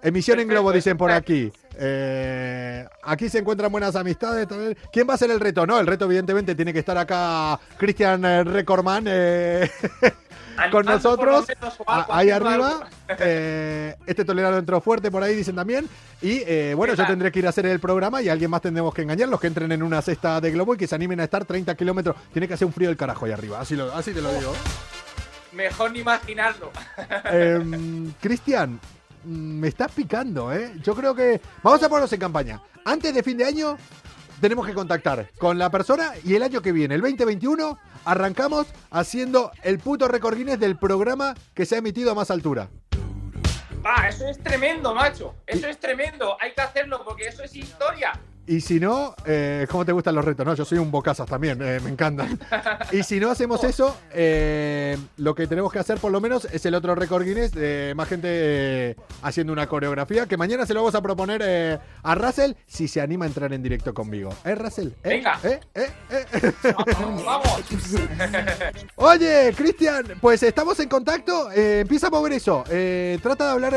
Emisión 0.00 0.38
en 0.38 0.46
globo, 0.48 0.70
dicen 0.72 0.96
por 0.96 1.10
aquí. 1.10 1.50
Eh, 1.76 2.86
aquí 3.02 3.28
se 3.28 3.38
encuentran 3.38 3.70
buenas 3.72 3.96
amistades 3.96 4.46
también. 4.46 4.76
¿Quién 4.92 5.08
va 5.08 5.12
a 5.12 5.14
hacer 5.16 5.30
el 5.30 5.40
reto? 5.40 5.66
No, 5.66 5.78
el 5.80 5.86
reto 5.88 6.04
evidentemente 6.04 6.54
tiene 6.54 6.72
que 6.72 6.78
estar 6.78 6.96
acá 6.96 7.58
Cristian 7.76 8.22
Recorman 8.46 9.04
eh, 9.08 9.68
con 10.70 10.84
nosotros. 10.86 11.46
a- 11.86 12.06
ahí 12.10 12.30
arriba. 12.30 12.88
Eh, 13.20 13.96
este 14.06 14.22
tolerado 14.24 14.58
entró 14.58 14.80
fuerte 14.82 15.10
por 15.10 15.22
ahí, 15.22 15.34
dicen 15.34 15.56
también. 15.56 15.88
Y 16.20 16.42
eh, 16.46 16.74
bueno, 16.76 16.92
¿Qué 16.92 16.98
yo 16.98 17.06
tendré 17.06 17.32
que 17.32 17.38
ir 17.38 17.46
a 17.46 17.48
hacer 17.48 17.64
el 17.64 17.80
programa 17.80 18.20
y 18.20 18.28
a 18.28 18.32
alguien 18.32 18.50
más 18.50 18.60
tendremos 18.60 18.92
que 18.92 19.00
engañar. 19.02 19.28
Los 19.30 19.40
que 19.40 19.46
entren 19.46 19.72
en 19.72 19.82
una 19.82 20.02
cesta 20.02 20.40
de 20.42 20.50
globo 20.50 20.74
y 20.74 20.76
que 20.76 20.86
se 20.86 20.94
animen 20.94 21.18
a 21.20 21.24
estar 21.24 21.44
30 21.46 21.74
kilómetros. 21.74 22.16
Tiene 22.32 22.46
que 22.46 22.52
hacer 22.54 22.66
un 22.66 22.72
frío 22.74 22.88
del 22.88 22.98
carajo 22.98 23.24
ahí 23.24 23.32
arriba. 23.32 23.60
Así, 23.60 23.76
lo- 23.76 23.94
así 23.94 24.12
te 24.12 24.20
lo 24.20 24.30
digo. 24.34 24.52
Mejor 25.52 25.90
ni 25.92 26.00
imaginarlo. 26.00 26.70
Em, 27.32 28.12
Cristian, 28.20 28.78
mm, 29.24 29.28
me 29.60 29.68
estás 29.68 29.90
picando, 29.92 30.52
¿eh? 30.52 30.72
Yo 30.82 30.94
creo 30.94 31.14
que. 31.14 31.40
Vamos 31.62 31.82
a 31.82 31.88
ponernos 31.88 32.12
en 32.12 32.20
campaña. 32.20 32.60
Antes 32.84 33.14
de 33.14 33.22
fin 33.22 33.38
de 33.38 33.44
año, 33.46 33.76
tenemos 34.40 34.66
que 34.66 34.74
contactar 34.74 35.30
con 35.38 35.58
la 35.58 35.70
persona 35.70 36.12
y 36.24 36.34
el 36.34 36.42
año 36.42 36.60
que 36.62 36.72
viene, 36.72 36.94
el 36.94 37.00
2021, 37.00 37.78
arrancamos 38.04 38.66
haciendo 38.90 39.52
el 39.62 39.78
puto 39.78 40.08
récord 40.08 40.36
Guinness 40.36 40.60
del 40.60 40.76
programa 40.76 41.34
que 41.54 41.66
se 41.66 41.74
ha 41.74 41.78
emitido 41.78 42.12
a 42.12 42.14
más 42.14 42.30
altura. 42.30 42.68
Va, 43.84 44.08
eso 44.08 44.26
es 44.26 44.42
tremendo, 44.42 44.94
macho. 44.94 45.34
Eso 45.46 45.68
es 45.68 45.78
tremendo. 45.78 46.36
Hay 46.40 46.52
que 46.52 46.60
hacerlo 46.60 47.04
porque 47.04 47.28
eso 47.28 47.42
es 47.42 47.54
historia. 47.54 48.12
Y 48.48 48.62
si 48.62 48.80
no, 48.80 49.14
eh, 49.26 49.66
¿cómo 49.70 49.84
te 49.84 49.92
gustan 49.92 50.14
los 50.14 50.24
retos? 50.24 50.46
No, 50.46 50.54
yo 50.54 50.64
soy 50.64 50.78
un 50.78 50.90
bocazas 50.90 51.28
también, 51.28 51.60
eh, 51.60 51.80
me 51.84 51.90
encantan. 51.90 52.38
Y 52.92 53.02
si 53.02 53.20
no 53.20 53.30
hacemos 53.30 53.62
eso, 53.64 53.94
eh, 54.14 54.96
lo 55.18 55.34
que 55.34 55.46
tenemos 55.46 55.70
que 55.70 55.78
hacer 55.78 55.98
por 55.98 56.10
lo 56.10 56.22
menos 56.22 56.46
es 56.46 56.64
el 56.64 56.74
otro 56.74 56.94
récord 56.94 57.22
Guinness 57.22 57.52
de 57.52 57.92
más 57.94 58.08
gente 58.08 58.28
eh, 58.30 58.96
haciendo 59.20 59.52
una 59.52 59.66
coreografía 59.66 60.24
que 60.24 60.38
mañana 60.38 60.64
se 60.64 60.72
lo 60.72 60.80
vamos 60.80 60.94
a 60.94 61.02
proponer 61.02 61.80
a 62.02 62.14
Russell 62.14 62.52
si 62.66 62.88
se 62.88 63.02
anima 63.02 63.26
a 63.26 63.28
entrar 63.28 63.52
en 63.52 63.62
directo 63.62 63.92
conmigo. 63.92 64.30
¿Eh, 64.44 64.54
Russell? 64.54 64.88
Venga. 65.04 65.38
¿Eh? 65.42 65.60
¿Eh? 65.74 65.90
¿Eh? 66.10 66.52
Vamos, 66.96 67.24
vamos. 67.24 67.62
Oye, 68.96 69.52
Cristian, 69.54 70.06
pues 70.22 70.42
estamos 70.42 70.80
en 70.80 70.88
contacto. 70.88 71.52
empieza 71.52 72.06
a 72.06 72.10
mover 72.10 72.32
eso. 72.32 72.64
trata 73.22 73.44
de 73.44 73.50
hablar 73.50 73.74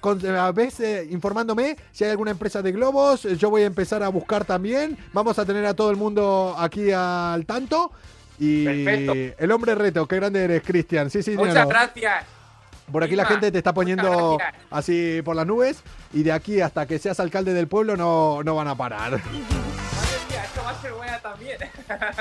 con, 0.00 0.26
a 0.26 0.50
veces 0.50 1.08
informándome 1.12 1.76
si 1.92 2.02
hay 2.02 2.10
alguna 2.10 2.32
empresa 2.32 2.60
de 2.60 2.72
globos. 2.72 3.22
Yo 3.22 3.50
voy 3.50 3.62
a 3.62 3.66
empezar 3.66 3.83
a 3.92 4.08
buscar 4.08 4.44
también. 4.44 4.96
Vamos 5.12 5.38
a 5.38 5.44
tener 5.44 5.64
a 5.66 5.74
todo 5.74 5.90
el 5.90 5.96
mundo 5.96 6.54
aquí 6.58 6.90
al 6.92 7.44
tanto. 7.46 7.92
Y 8.38 8.64
Perfecto. 8.64 9.12
el 9.42 9.52
hombre 9.52 9.74
reto, 9.74 10.06
qué 10.08 10.16
grande 10.16 10.44
eres, 10.44 10.62
Cristian. 10.62 11.08
Sí, 11.10 11.22
sí, 11.22 11.32
Muchas 11.32 11.54
míralo. 11.54 11.68
gracias. 11.68 12.24
Por 12.90 13.02
aquí 13.02 13.16
la 13.16 13.24
gente 13.24 13.50
te 13.50 13.58
está 13.58 13.72
poniendo 13.72 14.38
así 14.70 15.22
por 15.24 15.36
las 15.36 15.46
nubes. 15.46 15.82
Y 16.12 16.22
de 16.22 16.32
aquí 16.32 16.60
hasta 16.60 16.86
que 16.86 16.98
seas 16.98 17.18
alcalde 17.20 17.54
del 17.54 17.68
pueblo 17.68 17.96
no, 17.96 18.42
no 18.42 18.54
van 18.56 18.68
a 18.68 18.74
parar. 18.74 19.14
Esto 20.44 20.62
va 20.64 20.70
a 20.70 20.82
ser 20.82 20.92
buena 20.92 21.18
también. 21.20 21.58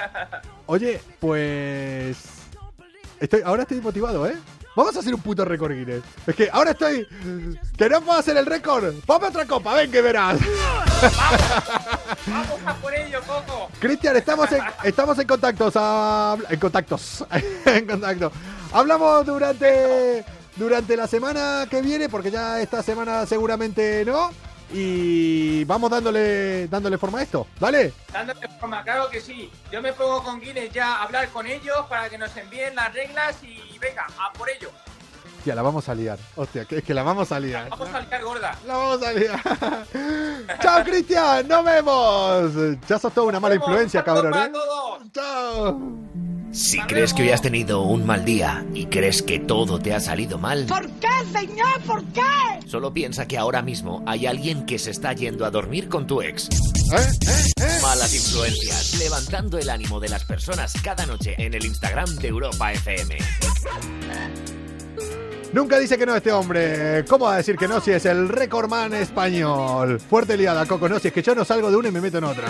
Oye, 0.66 1.02
pues. 1.20 2.18
Estoy, 3.20 3.42
ahora 3.46 3.64
estoy 3.64 3.80
motivado, 3.82 4.28
¿eh? 4.28 4.36
Vamos 4.76 4.96
a 4.96 5.00
hacer 5.00 5.14
un 5.14 5.22
puto 5.22 5.46
récord 5.46 5.74
Guinness. 5.74 6.04
Es 6.26 6.36
que 6.36 6.50
ahora 6.52 6.72
estoy. 6.72 7.08
Que 7.78 7.90
no 7.90 8.02
puedo 8.02 8.18
hacer 8.18 8.36
el 8.38 8.46
récord. 8.46 8.94
Ponme 9.06 9.28
otra 9.28 9.46
copa, 9.46 9.76
ven 9.76 9.92
que 9.92 10.02
verás. 10.02 10.40
Vamos 12.28 12.60
a 12.66 12.74
por 12.76 12.94
ello, 12.94 13.20
Coco. 13.22 13.70
Cristian, 13.80 14.16
estamos 14.16 14.52
en, 14.52 14.62
estamos 14.84 15.20
en 15.20 15.28
contactos. 15.28 15.74
en 16.50 16.60
contactos. 16.60 17.26
en 17.66 17.88
contacto. 17.88 18.32
Hablamos 18.72 19.26
durante. 19.26 20.26
Durante 20.56 20.96
la 20.96 21.08
semana 21.08 21.66
que 21.68 21.82
viene, 21.82 22.10
porque 22.10 22.30
ya 22.30 22.62
esta 22.62 22.84
semana 22.84 23.26
seguramente 23.26 24.06
no. 24.06 24.30
Y 24.72 25.64
vamos 25.66 25.92
dándole, 25.92 26.68
dándole 26.68 26.98
forma 26.98 27.20
a 27.20 27.24
esto, 27.24 27.48
¿vale? 27.60 27.94
Dándole 28.12 28.48
forma, 28.60 28.84
claro 28.84 29.10
que 29.10 29.22
sí. 29.22 29.52
Yo 29.72 29.82
me 29.82 29.94
pongo 29.94 30.24
con 30.24 30.40
Guinness 30.40 30.72
ya 30.72 30.96
a 30.96 31.04
hablar 31.04 31.30
con 31.30 31.46
ellos 31.46 31.86
para 31.90 32.10
que 32.10 32.18
nos 32.18 32.36
envíen 32.38 32.76
las 32.76 32.94
reglas 32.94 33.36
y 33.44 33.78
venga, 33.80 34.08
a 34.18 34.34
por 34.34 34.50
ello. 34.50 34.70
Hostia, 35.44 35.56
la 35.56 35.62
vamos 35.62 35.90
a 35.90 35.94
liar. 35.94 36.18
Hostia, 36.38 36.64
que 36.64 36.78
es 36.78 36.84
que 36.86 36.94
la 36.94 37.04
vamos 37.04 37.30
a 37.34 37.38
liar. 37.38 37.68
Vamos 37.70 37.90
a 37.94 38.00
liar 38.00 38.24
gorda. 38.24 38.58
La 38.66 38.78
vamos 38.78 39.04
a 39.04 39.12
liar. 39.12 39.42
Chao, 40.62 40.84
Cristian. 40.86 41.46
Nos 41.50 41.66
vemos. 41.66 42.80
Ya 42.88 42.98
sos 42.98 43.14
toda 43.14 43.28
una 43.28 43.42
mala 43.42 43.56
influencia, 43.56 44.06
cabrón. 44.06 44.34
¿eh? 44.36 44.52
Chao. 45.12 45.82
Si 46.54 46.80
crees 46.84 47.14
que 47.14 47.24
hoy 47.24 47.32
has 47.32 47.42
tenido 47.42 47.82
un 47.82 48.06
mal 48.06 48.24
día 48.24 48.66
y 48.74 48.86
crees 48.86 49.22
que 49.22 49.40
todo 49.40 49.80
te 49.80 49.94
ha 49.94 50.00
salido 50.00 50.38
mal, 50.38 50.66
¿Por 50.66 50.90
qué, 50.92 51.10
señor? 51.34 51.82
¿Por 51.86 52.06
qué? 52.14 52.22
solo 52.66 52.94
piensa 52.94 53.28
que 53.28 53.38
ahora 53.38 53.62
mismo 53.62 54.02
hay 54.08 54.28
alguien 54.28 54.66
que 54.66 54.80
se 54.80 54.92
está 54.92 55.12
yendo 55.12 55.46
a 55.46 55.52
dormir 55.52 55.90
con 55.90 56.08
tu 56.08 56.22
ex. 56.22 56.48
¿Eh? 56.48 56.96
¿Eh? 56.96 57.52
¿Eh? 57.58 57.80
Malas 57.82 58.16
influencias, 58.16 58.98
levantando 58.98 59.58
el 59.58 59.70
ánimo 59.70 60.00
de 60.00 60.08
las 60.08 60.24
personas 60.24 60.72
cada 60.82 61.06
noche 61.06 61.36
en 61.38 61.54
el 61.54 61.66
Instagram 61.66 62.16
de 62.16 62.30
Europa 62.30 62.72
FM. 62.72 63.18
Nunca 65.54 65.78
dice 65.78 66.00
que 66.00 66.06
no 66.06 66.16
este 66.16 66.32
hombre. 66.32 67.06
¿Cómo 67.08 67.26
va 67.26 67.36
a 67.36 67.38
decir 67.38 67.56
que 67.58 67.68
no 67.68 67.80
si 67.80 67.92
es 67.92 68.06
el 68.06 68.28
recordman 68.28 68.92
español? 68.94 70.00
Fuerte 70.00 70.36
liada, 70.36 70.66
Coco. 70.66 70.90
No, 70.90 70.98
si 71.00 71.10
es 71.10 71.14
que 71.14 71.22
yo 71.22 71.36
no 71.36 71.46
salgo 71.46 71.70
de 71.70 71.78
una 71.78 71.90
y 71.90 71.92
me 71.92 72.02
meto 72.02 72.18
en 72.18 72.24
otra. 72.24 72.48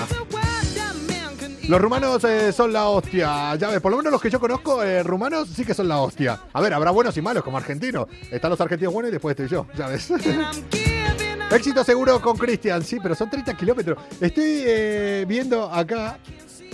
Los 1.68 1.82
rumanos 1.82 2.24
eh, 2.24 2.54
son 2.54 2.72
la 2.72 2.88
hostia. 2.88 3.56
Ya 3.56 3.70
ves, 3.70 3.82
por 3.82 3.92
lo 3.92 3.98
menos 3.98 4.12
los 4.12 4.22
que 4.22 4.30
yo 4.30 4.40
conozco, 4.40 4.82
eh, 4.84 5.04
rumanos 5.04 5.50
sí 5.50 5.66
que 5.66 5.74
son 5.74 5.90
la 5.90 6.00
hostia. 6.00 6.40
A 6.54 6.62
ver, 6.62 6.74
habrá 6.74 6.92
buenos 6.92 7.16
y 7.18 7.22
malos 7.22 7.44
como 7.44 7.58
argentinos. 7.58 8.08
Están 8.32 8.52
los 8.52 8.62
argentinos 8.62 8.94
buenos 8.94 9.10
y 9.10 9.12
después 9.14 9.32
estoy 9.38 9.50
yo, 9.50 9.68
ya 9.76 9.88
ves. 9.88 10.12
Éxito 11.52 11.84
seguro 11.84 12.20
con 12.20 12.38
Cristian, 12.38 12.84
sí, 12.84 12.98
pero 13.04 13.16
son 13.16 13.30
30 13.30 13.56
kilómetros. 13.56 13.98
Estoy 14.20 14.64
eh, 14.66 15.26
viendo 15.28 15.70
acá 15.72 16.18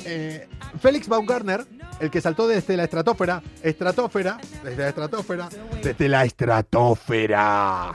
eh, 0.06 0.48
Félix 0.82 1.08
Baumgartner, 1.08 1.66
el 2.00 2.10
que 2.10 2.22
saltó 2.22 2.48
desde 2.48 2.78
la 2.78 2.84
estratosfera, 2.84 3.42
estratosfera, 3.62 4.38
desde 4.64 4.78
la 4.78 4.90
estratosfera, 4.90 5.50
desde 5.84 6.10
la 6.10 6.26
estratosfera. 6.26 7.92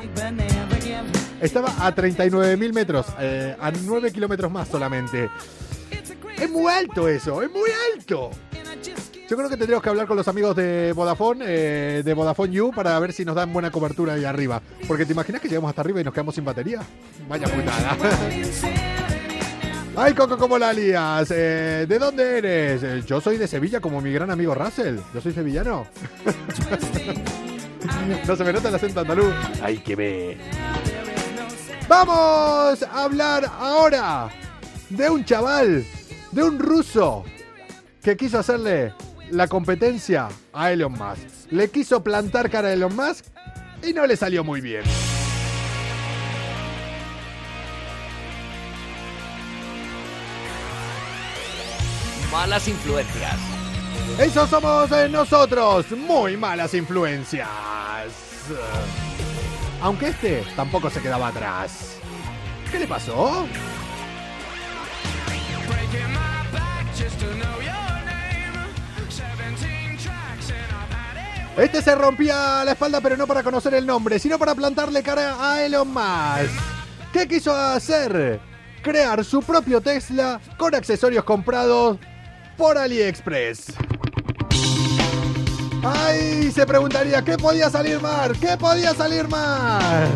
Estaba 1.40 1.69
a 1.87 1.95
39.000 1.95 2.73
metros, 2.73 3.07
eh, 3.19 3.57
a 3.61 3.71
9 3.71 4.12
kilómetros 4.12 4.51
más 4.51 4.69
solamente. 4.69 5.31
Es 6.38 6.51
muy 6.51 6.73
alto 6.73 7.09
eso, 7.09 7.43
es 7.43 7.51
muy 7.51 7.71
alto. 7.95 8.31
Yo 9.29 9.38
creo 9.38 9.49
que 9.49 9.57
tendríamos 9.57 9.83
que 9.83 9.88
hablar 9.88 10.07
con 10.07 10.17
los 10.19 10.29
amigos 10.29 10.55
de 10.55 10.93
Vodafone, 10.93 11.45
eh, 11.49 12.03
de 12.05 12.14
Vodafone 12.14 12.53
You, 12.53 12.73
para 12.75 12.99
ver 12.99 13.12
si 13.12 13.25
nos 13.25 13.35
dan 13.35 13.53
buena 13.53 13.71
cobertura 13.71 14.14
ahí 14.14 14.25
arriba. 14.25 14.61
Porque 14.87 15.07
te 15.07 15.12
imaginas 15.12 15.40
que 15.40 15.49
llegamos 15.49 15.71
hasta 15.71 15.81
arriba 15.81 16.01
y 16.01 16.05
nos 16.05 16.12
quedamos 16.12 16.35
sin 16.35 16.45
batería. 16.45 16.83
Vaya 17.27 17.47
putada. 17.47 17.97
Ay, 19.96 20.12
Coco, 20.12 20.37
¿cómo 20.37 20.59
la 20.59 20.72
lías? 20.72 21.30
Eh, 21.30 21.87
¿De 21.88 21.98
dónde 22.00 22.38
eres? 22.38 22.83
Eh, 22.83 23.02
yo 23.07 23.20
soy 23.20 23.37
de 23.37 23.46
Sevilla, 23.46 23.80
como 23.80 24.00
mi 24.00 24.12
gran 24.12 24.28
amigo 24.28 24.52
Russell. 24.52 24.96
Yo 25.14 25.20
soy 25.20 25.33
sevillano. 25.33 25.87
no 28.26 28.37
se 28.37 28.44
me 28.44 28.52
nota 28.52 28.70
el 28.70 28.74
acento 28.74 29.00
andaluz. 29.00 29.33
Hay 29.62 29.78
que 29.78 29.94
ver. 29.94 30.38
Vamos 31.87 32.83
a 32.83 33.04
hablar 33.04 33.48
ahora 33.57 34.30
de 34.90 35.11
un 35.11 35.24
chaval, 35.24 35.85
de 36.33 36.42
un 36.42 36.59
ruso, 36.59 37.24
que 38.02 38.16
quiso 38.16 38.40
hacerle 38.40 38.94
la 39.30 39.46
competencia 39.46 40.28
a 40.52 40.72
Elon 40.72 40.92
Musk. 40.92 41.52
Le 41.52 41.70
quiso 41.70 42.02
plantar 42.02 42.50
cara 42.50 42.68
a 42.68 42.72
Elon 42.72 42.96
Musk 42.96 43.26
y 43.87 43.92
no 43.92 44.07
le 44.07 44.16
salió 44.16 44.42
muy 44.42 44.61
bien. 44.61 44.83
Malas 52.35 52.66
influencias. 52.66 53.37
Esos 54.18 54.51
somos 54.51 54.90
eh, 54.90 55.09
nosotros, 55.09 55.87
muy 55.92 56.37
malas 56.37 56.75
influencias. 56.75 57.49
Aunque 59.81 60.09
este 60.09 60.44
tampoco 60.57 60.90
se 60.90 61.01
quedaba 61.01 61.29
atrás. 61.29 61.94
¿Qué 62.73 62.81
le 62.81 62.88
pasó? 62.88 63.47
Este 71.57 71.83
se 71.83 71.94
rompía 71.94 72.64
la 72.64 72.73
espalda, 72.73 73.01
pero 73.01 73.16
no 73.16 73.29
para 73.29 73.44
conocer 73.44 73.75
el 73.75 73.87
nombre, 73.87 74.18
sino 74.18 74.40
para 74.40 74.57
plantarle 74.57 75.05
cara 75.05 75.37
a 75.38 75.64
Elon 75.64 75.87
Musk. 75.87 76.51
¿Qué 77.12 77.29
quiso 77.29 77.55
hacer? 77.55 78.40
Crear 78.83 79.25
su 79.25 79.40
propio 79.40 79.81
Tesla 79.81 80.40
con 80.59 80.75
accesorios 80.75 81.23
comprados 81.23 81.99
por 82.57 82.79
AliExpress. 82.79 83.75
¡Ay! 85.83 86.51
Se 86.51 86.67
preguntaría, 86.67 87.23
¿qué 87.23 87.37
podía 87.37 87.69
salir 87.69 88.01
mal? 88.01 88.38
¿Qué 88.38 88.57
podía 88.57 88.95
salir 88.95 89.29
mal? 89.29 90.09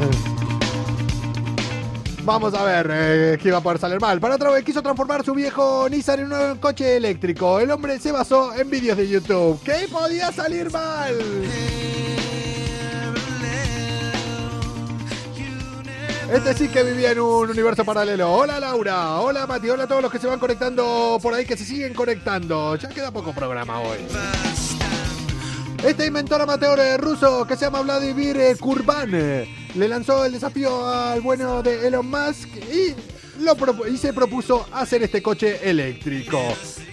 Vamos 2.22 2.52
a 2.54 2.62
ver 2.62 2.90
eh, 2.90 3.38
qué 3.40 3.48
iba 3.48 3.58
a 3.58 3.62
poder 3.62 3.78
salir 3.78 4.00
mal. 4.00 4.20
Para 4.20 4.34
otra 4.34 4.50
vez 4.50 4.64
quiso 4.64 4.82
transformar 4.82 5.24
su 5.24 5.34
viejo 5.34 5.88
Nissan 5.88 6.20
en 6.20 6.32
un 6.32 6.58
coche 6.58 6.96
eléctrico. 6.96 7.58
El 7.58 7.70
hombre 7.70 7.98
se 7.98 8.12
basó 8.12 8.54
en 8.54 8.68
vídeos 8.68 8.96
de 8.96 9.08
YouTube. 9.08 9.60
¿Qué 9.64 9.88
podía 9.90 10.30
salir 10.32 10.70
mal? 10.70 11.14
Este 16.32 16.52
sí 16.52 16.68
que 16.68 16.82
vivía 16.82 17.12
en 17.12 17.20
un 17.20 17.48
universo 17.48 17.86
paralelo. 17.86 18.30
Hola 18.30 18.60
Laura, 18.60 19.18
hola 19.20 19.46
Mati, 19.46 19.70
hola 19.70 19.84
a 19.84 19.86
todos 19.86 20.02
los 20.02 20.12
que 20.12 20.18
se 20.18 20.26
van 20.26 20.38
conectando 20.38 21.18
por 21.22 21.32
ahí, 21.32 21.46
que 21.46 21.56
se 21.56 21.64
siguen 21.64 21.94
conectando. 21.94 22.76
Ya 22.76 22.90
queda 22.90 23.10
poco 23.10 23.32
programa 23.32 23.80
hoy. 23.80 23.96
Este 25.82 26.04
inventor 26.04 26.42
amateur 26.42 26.78
eh, 26.80 26.98
ruso 26.98 27.46
que 27.46 27.56
se 27.56 27.64
llama 27.64 27.80
Vladimir 27.80 28.36
eh, 28.36 28.56
Kurban 28.60 29.10
eh, 29.14 29.48
le 29.74 29.88
lanzó 29.88 30.26
el 30.26 30.32
desafío 30.32 30.86
al 30.86 31.22
bueno 31.22 31.62
de 31.62 31.86
Elon 31.86 32.06
Musk 32.10 32.48
y, 32.56 32.94
lo 33.42 33.56
y 33.86 33.96
se 33.96 34.12
propuso 34.12 34.66
hacer 34.72 35.02
este 35.02 35.22
coche 35.22 35.60
eléctrico. 35.62 36.38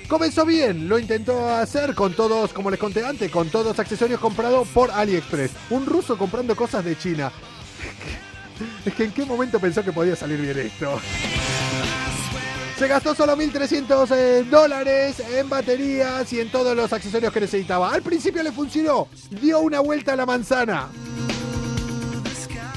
Comenzó 0.08 0.46
bien, 0.46 0.88
lo 0.88 0.98
intentó 0.98 1.50
hacer 1.50 1.94
con 1.94 2.14
todos, 2.14 2.54
como 2.54 2.72
les 2.72 2.80
conté 2.80 3.04
antes, 3.04 3.30
con 3.32 3.50
todos 3.50 3.80
accesorios 3.80 4.20
comprados 4.22 4.68
por 4.70 4.92
AliExpress. 4.92 5.52
Un 5.72 5.86
ruso 5.86 6.18
comprando 6.18 6.56
cosas 6.56 6.86
de 6.86 6.98
China. 6.98 7.34
Es 8.86 8.94
que 8.94 9.06
en 9.06 9.12
qué 9.12 9.26
momento 9.26 9.60
pensó 9.60 9.84
que 9.84 9.92
podía 9.92 10.16
salir 10.16 10.40
bien 10.40 10.58
esto. 10.58 11.00
Se 12.78 12.88
gastó 12.90 13.16
solo 13.16 13.38
1.300 13.38 14.12
eh, 14.12 14.44
dólares 14.50 15.22
en 15.22 15.48
baterías 15.48 16.32
y 16.34 16.42
en 16.42 16.52
todos 16.52 16.76
los 16.76 16.92
accesorios 16.92 17.32
que 17.32 17.40
necesitaba. 17.40 17.94
Al 17.94 18.02
principio 18.02 18.44
le 18.44 18.52
funcionó, 18.52 19.08
dio 19.30 19.62
una 19.62 19.80
vuelta 19.80 20.12
a 20.14 20.16
la 20.18 20.26
manzana. 20.26 20.90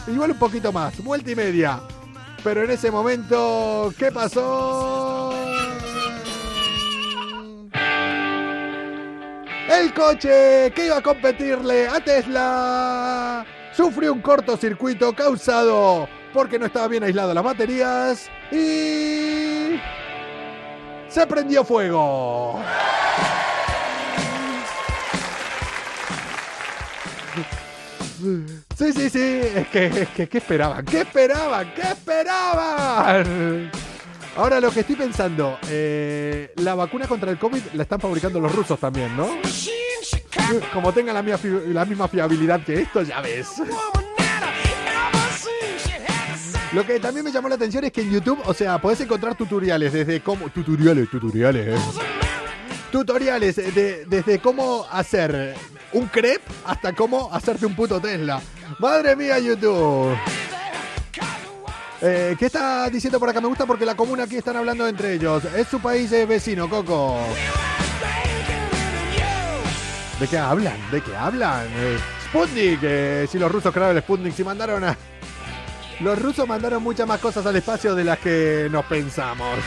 Igual 0.06 0.30
un 0.30 0.38
poquito 0.38 0.72
más, 0.72 1.02
vuelta 1.02 1.30
y 1.32 1.34
media. 1.34 1.80
Pero 2.44 2.62
en 2.62 2.70
ese 2.70 2.92
momento, 2.92 3.92
¿qué 3.98 4.12
pasó? 4.12 5.34
El 9.68 9.92
coche 9.92 10.72
que 10.74 10.86
iba 10.86 10.98
a 10.98 11.02
competirle 11.02 11.88
a 11.88 12.00
Tesla 12.00 13.44
sufrió 13.78 14.12
un 14.12 14.20
cortocircuito 14.20 15.12
causado 15.12 16.08
porque 16.32 16.58
no 16.58 16.66
estaba 16.66 16.88
bien 16.88 17.04
aislado 17.04 17.32
las 17.32 17.44
baterías 17.44 18.28
y 18.50 19.78
se 21.08 21.24
prendió 21.28 21.62
fuego. 21.64 22.60
Sí, 28.76 28.92
sí, 28.92 29.10
sí, 29.10 29.40
es 29.54 29.68
que, 29.68 29.86
es 29.86 30.08
que, 30.08 30.28
¿qué 30.28 30.38
esperaban? 30.38 30.84
¿Qué 30.84 31.02
esperaban? 31.02 31.72
¿Qué 31.72 31.82
esperaban? 31.82 33.70
Ahora 34.38 34.60
lo 34.60 34.70
que 34.70 34.80
estoy 34.80 34.94
pensando, 34.94 35.58
eh, 35.68 36.52
la 36.58 36.76
vacuna 36.76 37.08
contra 37.08 37.28
el 37.32 37.38
COVID 37.38 37.60
la 37.74 37.82
están 37.82 37.98
fabricando 37.98 38.38
los 38.38 38.54
rusos 38.54 38.78
también, 38.78 39.16
¿no? 39.16 39.28
Como 40.72 40.92
tengan 40.92 41.14
la, 41.26 41.36
fi- 41.38 41.48
la 41.72 41.84
misma 41.84 42.06
fiabilidad 42.06 42.62
que 42.64 42.82
esto, 42.82 43.02
ya 43.02 43.20
ves. 43.20 43.48
Lo 46.72 46.86
que 46.86 47.00
también 47.00 47.24
me 47.24 47.32
llamó 47.32 47.48
la 47.48 47.56
atención 47.56 47.82
es 47.82 47.90
que 47.92 48.02
en 48.02 48.12
YouTube, 48.12 48.38
o 48.44 48.54
sea, 48.54 48.78
podés 48.80 49.00
encontrar 49.00 49.34
tutoriales 49.36 49.92
desde 49.92 50.20
cómo... 50.20 50.48
Tutoriales, 50.50 51.10
tutoriales, 51.10 51.66
eh. 51.76 51.82
Tutoriales 52.92 53.56
de- 53.56 54.04
desde 54.06 54.38
cómo 54.38 54.86
hacer 54.92 55.56
un 55.92 56.06
crepe 56.06 56.44
hasta 56.64 56.92
cómo 56.92 57.28
hacerte 57.34 57.66
un 57.66 57.74
puto 57.74 58.00
Tesla. 58.00 58.40
Madre 58.78 59.16
mía, 59.16 59.38
YouTube. 59.40 60.14
Eh, 62.00 62.36
¿Qué 62.38 62.46
está 62.46 62.88
diciendo 62.90 63.18
por 63.18 63.28
acá? 63.28 63.40
Me 63.40 63.48
gusta 63.48 63.66
porque 63.66 63.84
la 63.84 63.96
comuna 63.96 64.24
aquí 64.24 64.36
están 64.36 64.56
hablando 64.56 64.86
entre 64.86 65.14
ellos. 65.14 65.44
Es 65.44 65.66
su 65.68 65.80
país 65.80 66.10
eh, 66.12 66.26
vecino, 66.26 66.68
Coco. 66.68 67.18
¿De 70.20 70.26
qué 70.26 70.38
hablan? 70.38 70.76
¿De 70.90 71.00
qué 71.00 71.14
hablan? 71.16 71.66
Eh, 71.76 71.98
Sputnik. 72.26 72.80
eh, 72.82 73.26
si 73.30 73.38
los 73.38 73.50
rusos 73.50 73.72
crearon 73.72 73.96
el 73.96 74.02
Sputnik, 74.02 74.34
si 74.34 74.44
mandaron 74.44 74.84
a... 74.84 74.96
Los 76.00 76.20
rusos 76.20 76.46
mandaron 76.46 76.82
muchas 76.82 77.06
más 77.08 77.18
cosas 77.20 77.44
al 77.46 77.56
espacio 77.56 77.94
de 77.94 78.04
las 78.04 78.18
que 78.18 78.68
nos 78.70 78.84
pensamos. 78.84 79.58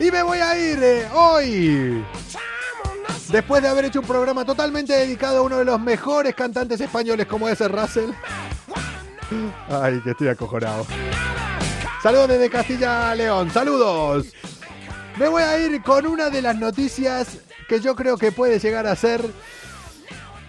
Y 0.00 0.10
me 0.10 0.22
voy 0.22 0.38
a 0.38 0.58
ir 0.58 0.82
eh, 0.82 1.08
hoy. 1.12 2.04
Después 3.30 3.62
de 3.62 3.68
haber 3.68 3.84
hecho 3.84 4.00
un 4.00 4.06
programa 4.06 4.44
totalmente 4.44 4.92
dedicado 4.92 5.38
a 5.38 5.42
uno 5.42 5.58
de 5.58 5.64
los 5.64 5.80
mejores 5.80 6.34
cantantes 6.34 6.80
españoles 6.80 7.26
como 7.26 7.48
es 7.48 7.60
el 7.60 7.70
Russell. 7.70 8.10
Ay, 9.68 10.00
que 10.00 10.10
estoy 10.10 10.28
acojonado. 10.28 10.86
Saludos 12.02 12.28
desde 12.28 12.50
Castilla 12.50 13.14
León. 13.14 13.50
Saludos. 13.50 14.26
Me 15.16 15.28
voy 15.28 15.42
a 15.42 15.58
ir 15.58 15.82
con 15.82 16.06
una 16.06 16.30
de 16.30 16.42
las 16.42 16.56
noticias 16.56 17.38
que 17.68 17.80
yo 17.80 17.94
creo 17.94 18.16
que 18.16 18.32
puede 18.32 18.58
llegar 18.58 18.86
a 18.86 18.96
ser 18.96 19.24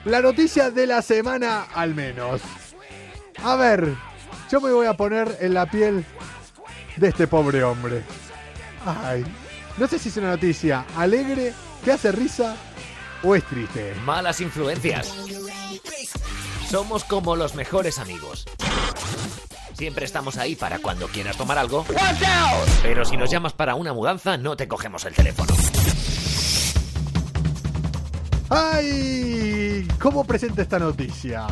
la 0.05 0.21
noticia 0.21 0.71
de 0.71 0.87
la 0.87 1.01
semana 1.01 1.67
al 1.73 1.93
menos. 1.93 2.41
A 3.43 3.55
ver, 3.55 3.93
yo 4.51 4.61
me 4.61 4.71
voy 4.71 4.87
a 4.87 4.93
poner 4.95 5.37
en 5.41 5.53
la 5.53 5.65
piel 5.65 6.05
de 6.97 7.07
este 7.09 7.27
pobre 7.27 7.63
hombre. 7.63 8.03
Ay, 8.85 9.23
no 9.77 9.87
sé 9.87 9.99
si 9.99 10.09
es 10.09 10.17
una 10.17 10.31
noticia 10.31 10.85
alegre, 10.97 11.53
que 11.83 11.91
hace 11.91 12.11
risa 12.11 12.55
o 13.21 13.35
es 13.35 13.43
triste. 13.45 13.93
Malas 14.05 14.41
influencias. 14.41 15.13
Somos 16.73 17.03
como 17.03 17.35
los 17.35 17.53
mejores 17.53 17.99
amigos. 17.99 18.45
Siempre 19.73 20.05
estamos 20.05 20.37
ahí 20.37 20.55
para 20.55 20.79
cuando 20.79 21.07
quieras 21.07 21.37
tomar 21.37 21.59
algo. 21.59 21.85
Pero 22.81 23.05
si 23.05 23.15
nos 23.15 23.29
llamas 23.29 23.53
para 23.53 23.75
una 23.75 23.93
mudanza, 23.93 24.37
no 24.37 24.57
te 24.57 24.67
cogemos 24.67 25.05
el 25.05 25.13
teléfono. 25.13 25.53
¡Ay! 28.49 29.87
¿Cómo 30.01 30.23
presenta 30.23 30.63
esta 30.63 30.79
noticia? 30.79 31.45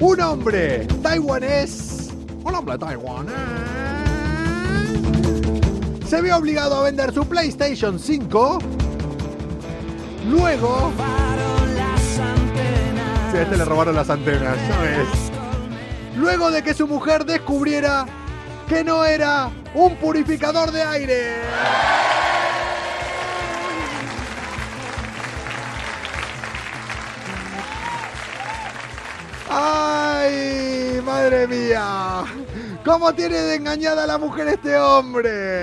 Un 0.00 0.20
hombre 0.20 0.88
taiwanés, 1.00 2.08
un 2.42 2.52
hombre 2.52 2.78
taiwanés, 2.78 3.32
se 6.04 6.20
vio 6.20 6.36
obligado 6.36 6.80
a 6.80 6.82
vender 6.82 7.14
su 7.14 7.24
PlayStation 7.24 7.96
5. 7.96 8.58
Luego, 10.26 10.92
sí, 13.30 13.36
a 13.36 13.42
este 13.42 13.56
le 13.56 13.64
robaron 13.64 13.94
las 13.94 14.10
antenas, 14.10 14.56
¿sabes? 14.68 15.08
Luego 16.16 16.50
de 16.50 16.62
que 16.62 16.74
su 16.74 16.86
mujer 16.86 17.24
descubriera 17.24 18.06
que 18.68 18.84
no 18.84 19.04
era 19.04 19.50
un 19.74 19.96
purificador 19.96 20.70
de 20.72 20.82
aire. 20.82 21.36
¡Ay, 29.50 31.00
madre 31.04 31.46
mía! 31.46 32.24
¿Cómo 32.84 33.12
tiene 33.14 33.36
de 33.36 33.54
engañada 33.54 34.04
a 34.04 34.06
la 34.06 34.18
mujer 34.18 34.48
este 34.48 34.76
hombre? 34.76 35.62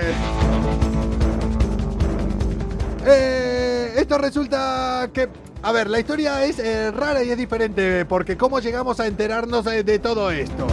Eh, 3.06 3.94
esto 3.96 4.18
resulta 4.18 5.08
que... 5.12 5.45
A 5.62 5.72
ver, 5.72 5.90
la 5.90 5.98
historia 5.98 6.44
es 6.44 6.58
eh, 6.58 6.90
rara 6.90 7.24
y 7.24 7.30
es 7.30 7.36
diferente 7.36 8.04
porque 8.04 8.36
cómo 8.36 8.60
llegamos 8.60 9.00
a 9.00 9.06
enterarnos 9.06 9.66
eh, 9.66 9.82
de 9.82 9.98
todo 9.98 10.30
esto. 10.30 10.66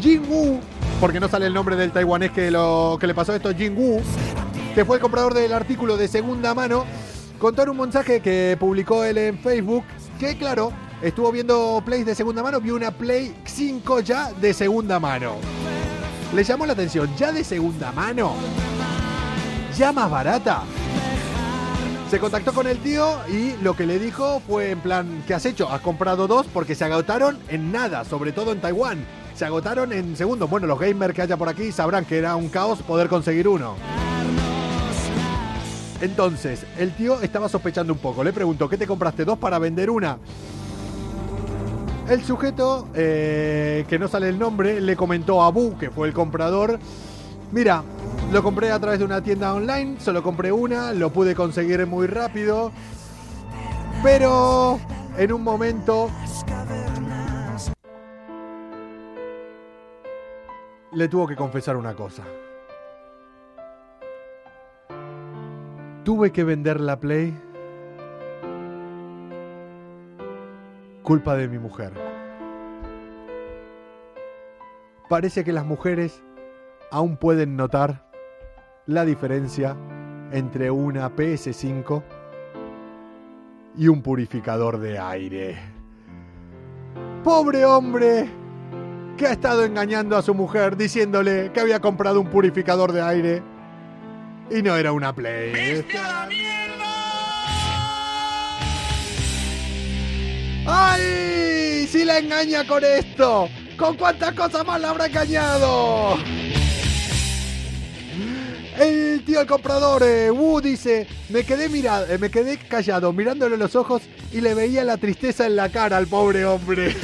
Jin 0.00 0.22
Woo, 0.28 0.60
porque 1.00 1.18
no 1.18 1.28
sale 1.28 1.46
el 1.46 1.54
nombre 1.54 1.76
del 1.76 1.90
taiwanés 1.90 2.30
que, 2.30 2.50
lo, 2.50 2.96
que 3.00 3.06
le 3.06 3.14
pasó 3.14 3.34
esto, 3.34 3.52
Jin 3.54 3.76
Woo, 3.76 4.00
que 4.74 4.84
fue 4.84 4.96
el 4.96 5.02
comprador 5.02 5.34
del 5.34 5.52
artículo 5.52 5.96
de 5.96 6.06
segunda 6.08 6.54
mano, 6.54 6.84
contó 7.38 7.62
en 7.62 7.70
un 7.70 7.78
mensaje 7.78 8.20
que 8.20 8.56
publicó 8.58 9.04
él 9.04 9.18
en 9.18 9.38
Facebook 9.38 9.84
que, 10.18 10.36
claro, 10.36 10.72
estuvo 11.02 11.32
viendo 11.32 11.82
plays 11.84 12.06
de 12.06 12.14
segunda 12.14 12.42
mano, 12.42 12.60
vio 12.60 12.76
una 12.76 12.92
Play 12.92 13.34
5 13.44 14.00
ya 14.00 14.32
de 14.32 14.54
segunda 14.54 15.00
mano. 15.00 15.34
Le 16.34 16.44
llamó 16.44 16.66
la 16.66 16.72
atención, 16.72 17.10
ya 17.16 17.32
de 17.32 17.42
segunda 17.44 17.90
mano. 17.92 18.34
ya 19.76 19.92
más 19.92 20.10
barata. 20.10 20.62
Se 22.12 22.20
contactó 22.20 22.52
con 22.52 22.66
el 22.66 22.76
tío 22.76 23.20
y 23.26 23.54
lo 23.62 23.74
que 23.74 23.86
le 23.86 23.98
dijo 23.98 24.42
fue 24.46 24.72
en 24.72 24.80
plan, 24.80 25.24
¿qué 25.26 25.32
has 25.32 25.46
hecho? 25.46 25.70
Has 25.70 25.80
comprado 25.80 26.26
dos 26.26 26.46
porque 26.52 26.74
se 26.74 26.84
agotaron 26.84 27.38
en 27.48 27.72
nada, 27.72 28.04
sobre 28.04 28.32
todo 28.32 28.52
en 28.52 28.60
Taiwán. 28.60 29.06
Se 29.34 29.46
agotaron 29.46 29.94
en 29.94 30.14
segundos. 30.14 30.50
Bueno, 30.50 30.66
los 30.66 30.78
gamers 30.78 31.14
que 31.14 31.22
haya 31.22 31.38
por 31.38 31.48
aquí 31.48 31.72
sabrán 31.72 32.04
que 32.04 32.18
era 32.18 32.36
un 32.36 32.50
caos 32.50 32.82
poder 32.82 33.08
conseguir 33.08 33.48
uno. 33.48 33.76
Entonces, 36.02 36.66
el 36.76 36.94
tío 36.94 37.18
estaba 37.22 37.48
sospechando 37.48 37.94
un 37.94 37.98
poco. 37.98 38.22
Le 38.22 38.34
preguntó, 38.34 38.68
¿qué 38.68 38.76
te 38.76 38.86
compraste 38.86 39.24
dos 39.24 39.38
para 39.38 39.58
vender 39.58 39.88
una? 39.88 40.18
El 42.10 42.22
sujeto, 42.24 42.88
eh, 42.94 43.86
que 43.88 43.98
no 43.98 44.06
sale 44.06 44.28
el 44.28 44.38
nombre, 44.38 44.82
le 44.82 44.96
comentó 44.96 45.42
a 45.42 45.46
Abu, 45.46 45.78
que 45.78 45.88
fue 45.90 46.08
el 46.08 46.12
comprador, 46.12 46.78
mira, 47.52 47.82
lo 48.32 48.42
compré 48.42 48.72
a 48.72 48.80
través 48.80 48.98
de 48.98 49.04
una 49.04 49.22
tienda 49.22 49.52
online, 49.52 50.00
solo 50.00 50.22
compré 50.22 50.50
una, 50.50 50.94
lo 50.94 51.10
pude 51.10 51.34
conseguir 51.34 51.86
muy 51.86 52.06
rápido, 52.06 52.72
pero 54.02 54.80
en 55.18 55.32
un 55.34 55.42
momento 55.42 56.08
le 60.92 61.08
tuvo 61.08 61.26
que 61.26 61.36
confesar 61.36 61.76
una 61.76 61.94
cosa. 61.94 62.22
Tuve 66.02 66.32
que 66.32 66.42
vender 66.42 66.80
la 66.80 66.98
Play 66.98 67.38
culpa 71.02 71.36
de 71.36 71.48
mi 71.48 71.58
mujer. 71.58 71.92
Parece 75.10 75.44
que 75.44 75.52
las 75.52 75.66
mujeres 75.66 76.22
aún 76.90 77.18
pueden 77.18 77.56
notar 77.56 78.11
la 78.86 79.04
diferencia 79.04 79.76
entre 80.32 80.70
una 80.70 81.14
PS5 81.14 82.02
y 83.76 83.88
un 83.88 84.02
purificador 84.02 84.78
de 84.78 84.98
aire. 84.98 85.58
Pobre 87.22 87.64
hombre 87.64 88.28
que 89.16 89.26
ha 89.26 89.32
estado 89.32 89.64
engañando 89.64 90.16
a 90.16 90.22
su 90.22 90.34
mujer 90.34 90.76
diciéndole 90.76 91.52
que 91.52 91.60
había 91.60 91.80
comprado 91.80 92.20
un 92.20 92.28
purificador 92.28 92.92
de 92.92 93.02
aire 93.02 93.42
y 94.50 94.62
no 94.62 94.76
era 94.76 94.92
una 94.92 95.14
Play. 95.14 95.84
¡Ay! 100.66 101.86
Si 101.88 102.04
la 102.04 102.18
engaña 102.18 102.66
con 102.66 102.82
esto. 102.84 103.48
¿Con 103.76 103.96
cuántas 103.96 104.32
cosas 104.34 104.66
más 104.66 104.80
la 104.80 104.90
habrá 104.90 105.06
engañado? 105.06 106.16
El 108.78 109.22
tío 109.24 109.40
el 109.40 109.46
comprador, 109.46 110.02
eh, 110.02 110.30
Wu, 110.30 110.60
dice, 110.60 111.06
me 111.28 111.44
quedé 111.44 111.68
mirado, 111.68 112.06
me 112.18 112.30
quedé 112.30 112.56
callado, 112.56 113.12
mirándole 113.12 113.56
los 113.56 113.76
ojos 113.76 114.02
y 114.32 114.40
le 114.40 114.54
veía 114.54 114.82
la 114.82 114.96
tristeza 114.96 115.46
en 115.46 115.56
la 115.56 115.68
cara 115.68 115.98
al 115.98 116.06
pobre 116.06 116.44
hombre. 116.46 116.96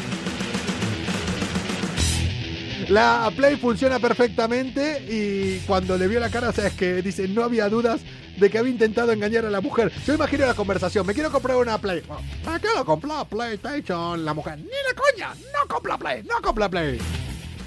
La 2.89 3.31
Play 3.37 3.57
funciona 3.57 3.99
perfectamente 3.99 5.05
y 5.11 5.59
cuando 5.67 5.99
le 5.99 6.09
vio 6.09 6.19
la 6.21 6.31
cara, 6.31 6.49
o 6.49 6.53
sea, 6.53 6.69
es 6.69 6.73
que 6.73 7.03
dice, 7.03 7.29
no 7.29 7.45
había 7.45 7.69
dudas 7.69 8.01
de 8.39 8.49
que 8.49 8.57
había 8.57 8.73
intentado 8.73 9.13
engañar 9.13 9.45
a 9.45 9.51
la 9.51 9.61
mujer. 9.61 9.93
Yo 10.07 10.15
imagino 10.15 10.47
la 10.47 10.55
conversación, 10.55 11.07
me 11.07 11.13
quiero 11.13 11.31
comprar 11.31 11.59
una 11.59 11.77
Play. 11.77 12.03
¿Para 12.43 12.59
qué 12.59 12.69
lo 12.75 12.87
compró 12.87 13.27
PlayStation? 13.27 14.25
La 14.25 14.33
mujer, 14.33 14.59
ni 14.59 14.65
de 14.65 14.95
coña, 14.97 15.35
no 15.35 15.69
compra 15.69 15.99
Play, 15.99 16.23
no 16.23 16.41
compra 16.41 16.71
Play. 16.71 16.99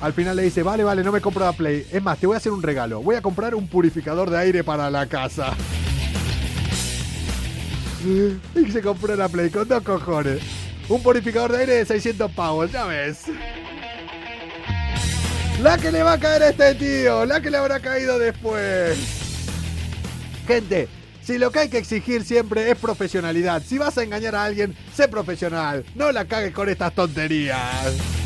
Al 0.01 0.13
final 0.13 0.35
le 0.35 0.43
dice, 0.43 0.63
vale, 0.63 0.83
vale, 0.83 1.03
no 1.03 1.11
me 1.11 1.21
compro 1.21 1.45
la 1.45 1.53
Play. 1.53 1.85
Es 1.91 2.01
más, 2.01 2.17
te 2.17 2.25
voy 2.25 2.33
a 2.33 2.37
hacer 2.37 2.51
un 2.51 2.63
regalo. 2.63 3.03
Voy 3.03 3.15
a 3.15 3.21
comprar 3.21 3.53
un 3.53 3.67
purificador 3.67 4.31
de 4.31 4.37
aire 4.39 4.63
para 4.63 4.89
la 4.89 5.05
casa. 5.05 5.53
Y 8.55 8.71
se 8.71 8.81
compró 8.81 9.15
la 9.15 9.29
Play 9.29 9.51
con 9.51 9.67
dos 9.67 9.83
cojones. 9.83 10.41
Un 10.89 11.03
purificador 11.03 11.51
de 11.51 11.59
aire 11.59 11.73
de 11.75 11.85
600 11.85 12.31
pavos, 12.31 12.71
ya 12.71 12.85
ves. 12.85 13.25
La 15.61 15.77
que 15.77 15.91
le 15.91 16.01
va 16.01 16.13
a 16.13 16.19
caer 16.19 16.41
a 16.41 16.49
este 16.49 16.73
tío, 16.73 17.23
la 17.27 17.39
que 17.39 17.51
le 17.51 17.57
habrá 17.57 17.79
caído 17.79 18.17
después. 18.17 18.97
Gente, 20.47 20.87
si 21.21 21.37
lo 21.37 21.51
que 21.51 21.59
hay 21.59 21.69
que 21.69 21.77
exigir 21.77 22.23
siempre 22.23 22.71
es 22.71 22.77
profesionalidad, 22.77 23.61
si 23.63 23.77
vas 23.77 23.99
a 23.99 24.03
engañar 24.03 24.33
a 24.33 24.45
alguien, 24.45 24.75
sé 24.95 25.07
profesional, 25.07 25.85
no 25.93 26.11
la 26.11 26.25
cagues 26.25 26.53
con 26.53 26.67
estas 26.67 26.95
tonterías. 26.95 28.20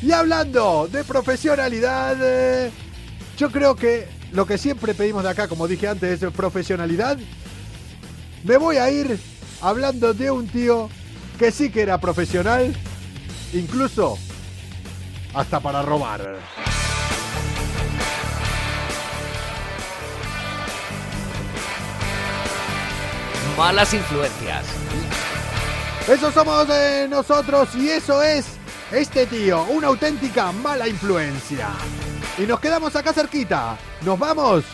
Y 0.00 0.12
hablando 0.12 0.88
de 0.90 1.02
profesionalidad, 1.02 2.16
eh, 2.20 2.70
yo 3.36 3.50
creo 3.50 3.74
que 3.74 4.08
lo 4.30 4.46
que 4.46 4.56
siempre 4.56 4.94
pedimos 4.94 5.24
de 5.24 5.30
acá, 5.30 5.48
como 5.48 5.66
dije 5.66 5.88
antes, 5.88 6.22
es 6.22 6.32
profesionalidad. 6.32 7.18
Me 8.44 8.56
voy 8.56 8.76
a 8.76 8.90
ir 8.90 9.18
hablando 9.60 10.14
de 10.14 10.30
un 10.30 10.46
tío 10.46 10.88
que 11.38 11.50
sí 11.50 11.70
que 11.70 11.82
era 11.82 11.98
profesional, 11.98 12.74
incluso 13.52 14.18
hasta 15.34 15.58
para 15.58 15.82
robar. 15.82 16.36
Malas 23.56 23.92
influencias. 23.92 24.64
Eso 26.06 26.30
somos 26.30 26.68
nosotros 27.10 27.74
y 27.74 27.88
eso 27.88 28.22
es 28.22 28.57
este 28.92 29.26
tío, 29.26 29.64
una 29.64 29.88
auténtica 29.88 30.50
mala 30.52 30.88
influencia. 30.88 31.68
Y 32.38 32.42
nos 32.42 32.60
quedamos 32.60 32.94
acá 32.96 33.12
cerquita. 33.12 33.76
Nos 34.02 34.18
vamos 34.18 34.64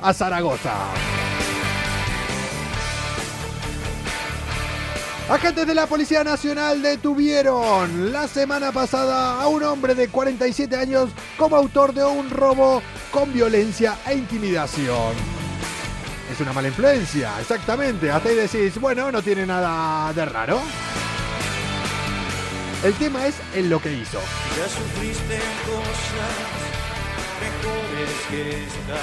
a 0.00 0.14
Zaragoza. 0.14 0.74
Agentes 5.28 5.66
de 5.66 5.74
la 5.74 5.86
Policía 5.86 6.24
Nacional 6.24 6.82
detuvieron 6.82 8.12
la 8.12 8.26
semana 8.26 8.72
pasada 8.72 9.40
a 9.40 9.46
un 9.46 9.62
hombre 9.62 9.94
de 9.94 10.08
47 10.08 10.74
años 10.74 11.10
como 11.36 11.54
autor 11.54 11.94
de 11.94 12.04
un 12.04 12.30
robo 12.30 12.82
con 13.12 13.32
violencia 13.32 13.96
e 14.06 14.14
intimidación. 14.14 15.14
Es 16.32 16.40
una 16.40 16.52
mala 16.52 16.68
influencia, 16.68 17.38
exactamente. 17.40 18.10
Hasta 18.10 18.28
ahí 18.28 18.36
decís, 18.36 18.80
bueno, 18.80 19.12
no 19.12 19.22
tiene 19.22 19.46
nada 19.46 20.12
de 20.12 20.24
raro. 20.24 20.60
El 22.82 22.94
tema 22.94 23.26
es 23.26 23.34
en 23.54 23.68
lo 23.68 23.78
que 23.78 23.92
hizo. 23.92 24.18
Ya 24.56 24.66
sufriste 24.66 25.38
cosas 25.66 26.60
mejores 27.42 28.10
que 28.30 28.64
esta. 28.64 28.96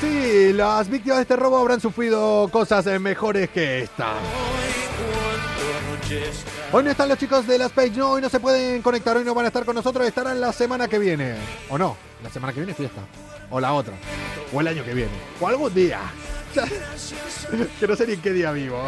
Sí, 0.00 0.52
las 0.54 0.88
víctimas 0.88 1.18
de 1.18 1.22
este 1.22 1.36
robo 1.36 1.58
habrán 1.58 1.82
sufrido 1.82 2.48
cosas 2.50 2.86
mejores 2.98 3.50
que 3.50 3.80
esta. 3.80 4.14
Hoy 6.72 6.82
no 6.82 6.90
están 6.90 7.10
los 7.10 7.18
chicos 7.18 7.46
de 7.46 7.58
las 7.58 7.70
Page, 7.72 7.90
no, 7.90 8.12
hoy 8.12 8.22
no 8.22 8.30
se 8.30 8.40
pueden 8.40 8.80
conectar, 8.80 9.14
hoy 9.18 9.24
no 9.24 9.34
van 9.34 9.44
a 9.44 9.48
estar 9.48 9.66
con 9.66 9.74
nosotros, 9.74 10.06
estarán 10.06 10.40
la 10.40 10.52
semana 10.54 10.88
que 10.88 10.98
viene. 10.98 11.34
O 11.68 11.76
no, 11.76 11.98
la 12.22 12.30
semana 12.30 12.54
que 12.54 12.60
viene 12.60 12.72
es 12.72 12.78
fiesta. 12.78 13.02
O 13.50 13.60
la 13.60 13.74
otra. 13.74 13.94
O 14.50 14.62
el 14.62 14.68
año 14.68 14.82
que 14.82 14.94
viene. 14.94 15.12
O 15.38 15.46
algún 15.46 15.74
día. 15.74 16.00
que 17.80 17.86
no 17.86 17.96
sé 17.96 18.06
ni 18.06 18.14
en 18.14 18.22
qué 18.22 18.30
día 18.30 18.50
vivo. 18.52 18.82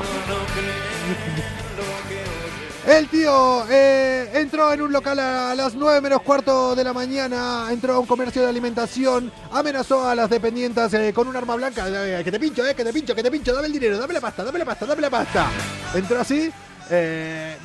El 2.87 3.07
tío 3.07 3.65
eh, 3.71 4.29
entró 4.35 4.73
en 4.73 4.83
un 4.83 4.93
local 4.93 5.17
a 5.21 5.55
las 5.55 5.77
9 5.77 6.01
menos 6.01 6.21
cuarto 6.23 6.75
de 6.75 6.83
la 6.83 6.93
mañana, 6.93 7.69
entró 7.71 7.95
a 7.95 7.99
un 8.01 8.07
comercio 8.07 8.43
de 8.43 8.49
alimentación, 8.49 9.31
amenazó 9.53 10.09
a 10.09 10.17
las 10.17 10.29
dependientes 10.29 10.93
eh, 10.95 11.13
con 11.15 11.29
un 11.29 11.37
arma 11.37 11.55
blanca, 11.55 11.85
que 12.25 12.33
te 12.33 12.41
pincho, 12.41 12.67
eh, 12.67 12.75
que 12.75 12.83
te 12.83 12.93
pincho, 12.93 13.15
que 13.15 13.23
te 13.23 13.31
pincho, 13.31 13.55
dame 13.55 13.69
el 13.69 13.73
dinero, 13.73 13.99
dame 13.99 14.15
la 14.15 14.21
pasta, 14.21 14.43
dame 14.43 14.59
la 14.59 14.65
pasta, 14.65 14.87
dame 14.87 15.01
la 15.01 15.11
pasta. 15.11 15.49
Entró 15.95 16.21
así, 16.21 16.51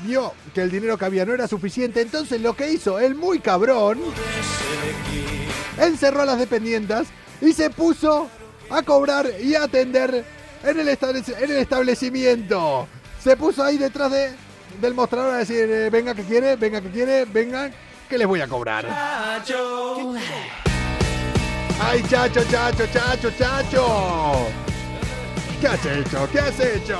vio 0.03 0.33
que 0.53 0.61
el 0.61 0.69
dinero 0.69 0.99
que 0.99 1.05
había 1.05 1.25
no 1.25 1.33
era 1.33 1.47
suficiente, 1.47 2.01
entonces 2.01 2.39
lo 2.39 2.55
que 2.55 2.71
hizo 2.71 2.99
el 2.99 3.15
muy 3.15 3.39
cabrón, 3.39 3.99
encerró 5.79 6.21
a 6.21 6.25
las 6.25 6.37
dependientes 6.37 7.07
y 7.41 7.53
se 7.53 7.71
puso 7.71 8.29
a 8.69 8.83
cobrar 8.83 9.31
y 9.41 9.55
a 9.55 9.63
atender 9.63 10.23
en 10.63 10.79
el, 10.79 10.87
en 10.87 11.51
el 11.51 11.57
establecimiento. 11.57 12.87
Se 13.23 13.35
puso 13.35 13.63
ahí 13.63 13.79
detrás 13.79 14.11
de, 14.11 14.46
del 14.79 14.93
mostrador 14.93 15.33
a 15.33 15.37
decir, 15.37 15.69
eh, 15.69 15.89
venga 15.89 16.13
que 16.13 16.23
quiere, 16.23 16.55
venga 16.55 16.81
que 16.81 16.89
quiere, 16.89 17.25
venga 17.25 17.71
que 18.09 18.17
les 18.17 18.27
voy 18.27 18.41
a 18.41 18.47
cobrar. 18.47 18.85
Ay, 21.79 22.03
chacho, 22.09 22.43
chacho, 22.49 22.85
chacho, 22.87 23.31
chacho. 23.37 24.47
¿Qué 25.61 25.67
has 25.67 25.85
hecho? 25.85 26.29
¿Qué 26.31 26.39
has 26.39 26.59
hecho? 26.59 26.99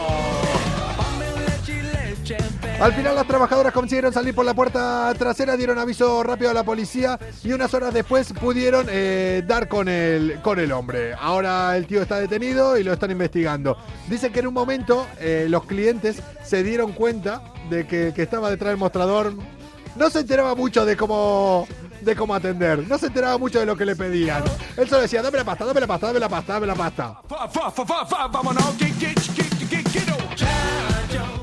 Al 2.80 2.93
final 2.93 3.15
las 3.15 3.25
trabajadoras 3.25 3.73
consiguieron 3.73 4.13
salir 4.13 4.36
por 4.36 4.45
la 4.45 4.53
puerta 4.53 5.11
trasera, 5.17 5.57
dieron 5.57 5.80
aviso 5.80 6.21
rápido 6.21 6.51
a 6.51 6.53
la 6.53 6.63
policía 6.63 7.17
y 7.43 7.51
unas 7.51 7.73
horas 7.73 7.91
después 7.91 8.32
pudieron 8.34 8.86
eh, 8.88 9.43
dar 9.47 9.67
con 9.67 9.88
el, 9.88 10.39
con 10.43 10.59
el 10.59 10.71
hombre. 10.71 11.15
Ahora 11.19 11.75
el 11.75 11.88
tío 11.88 12.03
está 12.03 12.19
detenido 12.19 12.78
y 12.78 12.84
lo 12.84 12.93
están 12.93 13.09
investigando. 13.09 13.78
Dicen 14.07 14.32
que 14.32 14.41
en 14.41 14.47
un 14.47 14.53
momento 14.53 15.07
eh, 15.19 15.47
los 15.49 15.65
clientes 15.65 16.21
se 16.43 16.61
dieron 16.61 16.91
cuenta 16.91 17.41
de 17.71 17.88
que 17.88 18.13
que 18.15 18.21
estaba 18.21 18.51
detrás 18.51 18.69
del 18.69 18.78
mostrador 18.78 19.34
no 19.95 20.09
se 20.11 20.19
enteraba 20.19 20.53
mucho 20.53 20.86
de 20.86 20.95
cómo 20.95 21.67
de 22.01 22.15
cómo 22.15 22.36
atender. 22.36 22.88
No 22.88 22.99
se 22.99 23.07
enteraba 23.07 23.39
mucho 23.39 23.59
de 23.59 23.65
lo 23.65 23.75
que 23.75 23.86
le 23.86 23.95
pedían. 23.95 24.43
Él 24.78 24.88
solo 24.88 25.01
decía, 25.01 25.23
dame 25.23 25.39
la 25.39 25.43
pasta, 25.43 25.65
dame 25.65 25.80
la 25.80 25.88
pasta, 25.88 26.07
dame 26.07 26.19
la 26.19 26.30
pasta, 26.30 26.53
dame 26.53 26.67
la 26.67 26.75
pasta. 26.75 27.21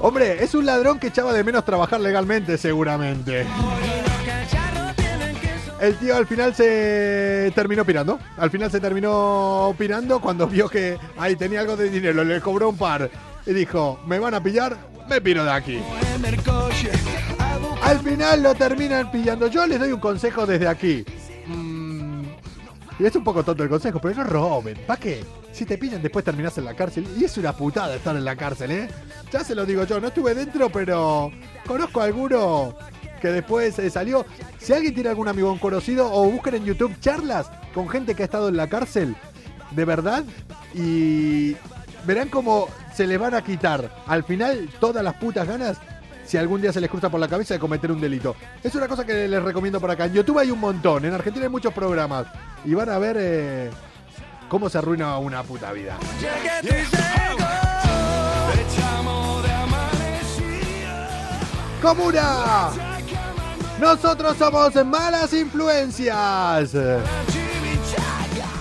Hombre, 0.06 0.44
es 0.44 0.54
un 0.54 0.66
ladrón 0.66 0.98
que 0.98 1.06
echaba 1.06 1.32
de 1.32 1.42
menos 1.42 1.64
trabajar 1.64 1.98
legalmente, 1.98 2.58
seguramente. 2.58 3.46
El 5.80 5.96
tío 5.96 6.14
al 6.14 6.26
final 6.26 6.54
se 6.54 7.50
terminó 7.54 7.86
pirando. 7.86 8.18
Al 8.36 8.50
final 8.50 8.70
se 8.70 8.80
terminó 8.80 9.74
pirando 9.78 10.20
cuando 10.20 10.46
vio 10.46 10.68
que 10.68 10.98
ahí 11.16 11.36
tenía 11.36 11.60
algo 11.60 11.74
de 11.74 11.88
dinero. 11.88 12.22
Le 12.22 12.38
cobró 12.42 12.68
un 12.68 12.76
par. 12.76 13.10
Y 13.46 13.54
dijo, 13.54 13.98
me 14.06 14.18
van 14.18 14.34
a 14.34 14.42
pillar, 14.42 14.76
me 15.08 15.22
piro 15.22 15.42
de 15.42 15.52
aquí. 15.52 15.80
Al 17.80 17.98
final 18.00 18.42
lo 18.42 18.54
terminan 18.54 19.10
pillando. 19.10 19.46
Yo 19.46 19.66
les 19.66 19.78
doy 19.78 19.92
un 19.92 20.00
consejo 20.00 20.44
desde 20.44 20.68
aquí. 20.68 21.02
Mm, 21.46 22.24
y 22.98 23.06
es 23.06 23.16
un 23.16 23.24
poco 23.24 23.42
tonto 23.42 23.62
el 23.62 23.70
consejo, 23.70 24.00
pero 24.02 24.16
no 24.16 24.24
roben. 24.24 24.76
¿Para 24.86 25.00
qué? 25.00 25.24
Si 25.54 25.64
te 25.64 25.78
pillan, 25.78 26.02
después 26.02 26.24
terminás 26.24 26.58
en 26.58 26.64
la 26.64 26.74
cárcel. 26.74 27.06
Y 27.16 27.24
es 27.24 27.38
una 27.38 27.52
putada 27.52 27.94
estar 27.94 28.16
en 28.16 28.24
la 28.24 28.34
cárcel, 28.34 28.72
¿eh? 28.72 28.88
Ya 29.30 29.44
se 29.44 29.54
lo 29.54 29.64
digo 29.64 29.84
yo, 29.84 30.00
no 30.00 30.08
estuve 30.08 30.34
dentro, 30.34 30.68
pero 30.68 31.30
conozco 31.64 32.00
a 32.00 32.04
alguno 32.04 32.76
que 33.22 33.28
después 33.28 33.78
eh, 33.78 33.88
salió. 33.88 34.26
Si 34.58 34.72
alguien 34.72 34.94
tiene 34.94 35.10
algún 35.10 35.28
amigo 35.28 35.56
conocido, 35.60 36.12
o 36.12 36.28
busquen 36.28 36.56
en 36.56 36.64
YouTube 36.64 36.98
charlas 36.98 37.48
con 37.72 37.88
gente 37.88 38.16
que 38.16 38.22
ha 38.22 38.26
estado 38.26 38.48
en 38.48 38.56
la 38.56 38.68
cárcel, 38.68 39.14
de 39.70 39.84
verdad, 39.84 40.24
y 40.74 41.56
verán 42.04 42.30
cómo 42.30 42.66
se 42.92 43.06
les 43.06 43.20
van 43.20 43.34
a 43.34 43.44
quitar 43.44 43.94
al 44.08 44.24
final 44.24 44.68
todas 44.80 45.04
las 45.04 45.14
putas 45.14 45.46
ganas 45.46 45.78
si 46.24 46.36
algún 46.36 46.62
día 46.62 46.72
se 46.72 46.80
les 46.80 46.90
cruza 46.90 47.10
por 47.10 47.20
la 47.20 47.28
cabeza 47.28 47.54
de 47.54 47.60
cometer 47.60 47.92
un 47.92 48.00
delito. 48.00 48.34
Es 48.60 48.74
una 48.74 48.88
cosa 48.88 49.06
que 49.06 49.28
les 49.28 49.42
recomiendo 49.42 49.80
por 49.80 49.90
acá. 49.90 50.06
En 50.06 50.14
YouTube 50.14 50.40
hay 50.40 50.50
un 50.50 50.58
montón, 50.58 51.04
en 51.04 51.14
Argentina 51.14 51.44
hay 51.44 51.50
muchos 51.50 51.72
programas 51.72 52.26
y 52.64 52.74
van 52.74 52.88
a 52.88 52.98
ver 52.98 53.16
eh, 53.20 53.70
cómo 54.54 54.70
se 54.70 54.78
arruina 54.78 55.18
una 55.18 55.42
puta 55.42 55.72
vida. 55.72 55.98
¡Comuna! 61.82 62.70
Nosotros 63.80 64.36
somos 64.38 64.72
malas 64.86 65.32
influencias. 65.32 66.72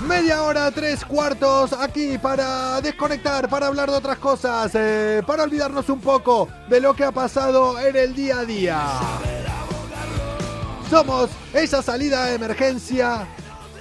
Media 0.07 0.41
hora, 0.41 0.71
tres 0.71 1.05
cuartos 1.05 1.73
aquí 1.73 2.17
para 2.17 2.81
desconectar, 2.81 3.47
para 3.47 3.67
hablar 3.67 3.91
de 3.91 3.95
otras 3.95 4.17
cosas, 4.17 4.71
eh, 4.73 5.21
para 5.27 5.43
olvidarnos 5.43 5.87
un 5.89 6.01
poco 6.01 6.47
de 6.69 6.81
lo 6.81 6.95
que 6.95 7.03
ha 7.03 7.11
pasado 7.11 7.79
en 7.79 7.95
el 7.95 8.15
día 8.15 8.39
a 8.39 8.45
día. 8.45 8.81
Somos 10.89 11.29
esa 11.53 11.83
salida 11.83 12.25
de 12.25 12.33
emergencia 12.33 13.27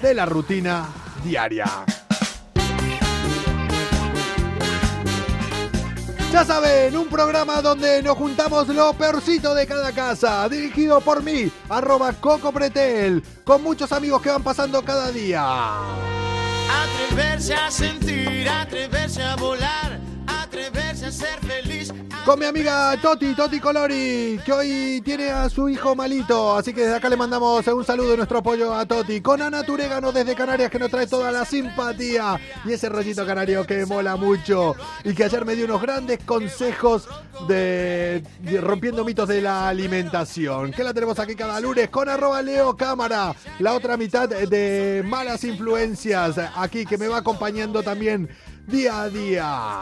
de 0.03 0.13
la 0.13 0.27
rutina 0.27 0.91
diaria. 1.25 1.65
Ya 6.33 6.47
saben, 6.47 6.97
un 6.97 7.09
programa 7.09 7.61
donde 7.61 8.03
nos 8.03 8.17
juntamos 8.17 8.67
lo 8.69 8.95
peorcito 8.95 9.55
de 9.55 9.67
cada 9.67 9.93
casa, 9.93 10.49
dirigido 10.49 10.99
por 11.03 11.23
mí, 11.23 11.53
arroba 11.69 12.11
Coco 12.15 12.51
Pretel, 12.51 13.23
con 13.45 13.63
muchos 13.63 13.93
amigos 13.93 14.23
que 14.23 14.31
van 14.31 14.43
pasando 14.43 14.83
cada 14.83 15.11
día. 15.11 15.43
Atreverse 16.71 17.53
a 17.53 17.71
sentir, 17.71 18.49
atreverse 18.49 19.23
a 19.23 19.37
volar, 19.37 20.01
atreverse 20.27 21.05
a 21.05 21.13
ser. 21.13 21.42
Con 22.25 22.39
mi 22.39 22.47
amiga 22.47 22.97
Toti, 23.03 23.35
Toti 23.35 23.59
Colori, 23.59 24.39
que 24.45 24.53
hoy 24.53 25.03
tiene 25.05 25.31
a 25.31 25.49
su 25.49 25.69
hijo 25.69 25.97
malito, 25.97 26.57
así 26.57 26.73
que 26.73 26.83
desde 26.83 26.95
acá 26.95 27.09
le 27.09 27.17
mandamos 27.17 27.67
un 27.67 27.85
saludo 27.85 28.15
y 28.15 28.17
nuestro 28.17 28.39
apoyo 28.39 28.73
a 28.73 28.87
Toti. 28.87 29.21
Con 29.21 29.43
Ana 29.43 29.65
Turégano 29.65 30.13
desde 30.13 30.37
Canarias, 30.37 30.71
que 30.71 30.79
nos 30.79 30.89
trae 30.89 31.09
toda 31.09 31.33
la 31.33 31.45
simpatía 31.45 32.39
y 32.65 32.75
ese 32.75 32.89
rollito 32.89 33.27
canario 33.27 33.67
que 33.67 33.87
mola 33.87 34.15
mucho 34.15 34.77
y 35.03 35.15
que 35.15 35.25
ayer 35.25 35.45
me 35.45 35.57
dio 35.57 35.65
unos 35.65 35.83
grandes 35.83 36.21
consejos 36.25 37.09
de, 37.49 38.23
de 38.41 38.61
rompiendo 38.61 39.05
mitos 39.05 39.27
de 39.27 39.43
la 39.43 39.69
alimentación. 39.69 40.71
Que 40.71 40.85
la 40.85 40.95
tenemos 40.95 41.19
aquí 41.19 41.35
cada 41.35 41.59
lunes 41.59 41.91
con 41.91 42.09
arroba 42.09 42.41
Leo 42.41 42.77
Cámara, 42.77 43.35
la 43.59 43.73
otra 43.73 43.97
mitad 43.97 44.29
de 44.29 45.03
malas 45.05 45.43
influencias, 45.43 46.39
aquí 46.55 46.87
que 46.87 46.99
me 46.99 47.09
va 47.09 47.17
acompañando 47.19 47.83
también 47.83 48.29
día 48.67 49.03
a 49.03 49.09
día. 49.09 49.81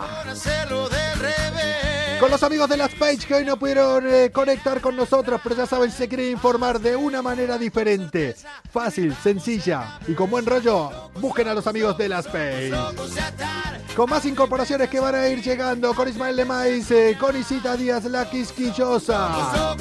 Con 2.21 2.31
los 2.31 2.43
amigos 2.43 2.69
de 2.69 2.77
las 2.77 2.95
Page 2.95 3.27
que 3.27 3.35
hoy 3.35 3.45
no 3.47 3.59
pudieron 3.59 4.05
eh, 4.07 4.31
conectar 4.31 4.81
con 4.83 4.95
nosotros, 4.95 5.41
pero 5.43 5.57
ya 5.57 5.67
saben, 5.67 5.91
se 5.91 6.07
quieren 6.07 6.31
informar 6.31 6.79
de 6.79 6.95
una 6.95 7.23
manera 7.23 7.57
diferente, 7.57 8.37
fácil, 8.71 9.17
sencilla 9.23 9.99
y 10.07 10.13
con 10.13 10.29
buen 10.31 10.45
rollo, 10.45 11.11
busquen 11.15 11.49
a 11.49 11.55
los 11.55 11.67
amigos 11.67 11.97
de 11.97 12.09
las 12.11 12.27
Page. 12.27 12.73
Con 13.97 14.11
más 14.11 14.27
incorporaciones 14.27 14.91
que 14.91 15.01
van 15.01 15.15
a 15.15 15.29
ir 15.29 15.43
llegando, 15.43 15.95
con 15.95 16.09
Ismael 16.09 16.37
Lemais, 16.37 16.91
eh, 16.91 17.17
con 17.19 17.37
Isita 17.37 17.75
Díaz, 17.77 18.05
la 18.05 18.29
quisquillosa. 18.29 19.77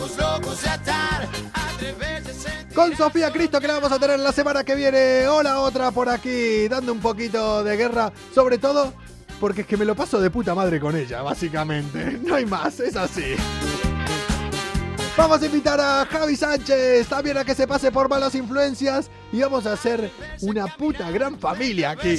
Con 2.74 2.96
Sofía 2.96 3.32
Cristo 3.32 3.60
que 3.60 3.68
la 3.68 3.74
vamos 3.74 3.92
a 3.92 4.00
tener 4.00 4.20
la 4.20 4.32
semana 4.32 4.64
que 4.64 4.76
viene. 4.76 5.28
Hola 5.28 5.60
otra 5.60 5.92
por 5.92 6.08
aquí, 6.10 6.68
dando 6.68 6.94
un 6.94 7.00
poquito 7.00 7.64
de 7.64 7.76
guerra, 7.76 8.12
sobre 8.34 8.58
todo 8.58 8.94
porque 9.40 9.62
es 9.62 9.68
que 9.68 9.78
me 9.78 9.86
lo 9.86 9.96
paso 9.96 10.20
de 10.20 10.30
puta 10.30 10.54
madre 10.54 10.80
con 10.80 10.96
ella, 10.96 11.22
básicamente. 11.22 12.20
No 12.24 12.36
hay 12.36 12.46
más, 12.46 12.80
es 12.80 12.96
así. 12.96 13.36
Vamos 15.18 15.42
a 15.42 15.46
invitar 15.46 15.82
a 15.82 16.06
Javi 16.06 16.36
Sánchez 16.36 17.08
también 17.08 17.38
a 17.38 17.44
que 17.44 17.54
se 17.54 17.68
pase 17.68 17.92
por 17.92 18.08
malas 18.08 18.36
influencias 18.36 19.10
y 19.34 19.42
vamos 19.42 19.66
a 19.66 19.74
hacer 19.74 20.10
una 20.42 20.68
puta 20.68 21.12
gran 21.12 21.38
familia 21.38 21.92
aquí. 21.92 22.16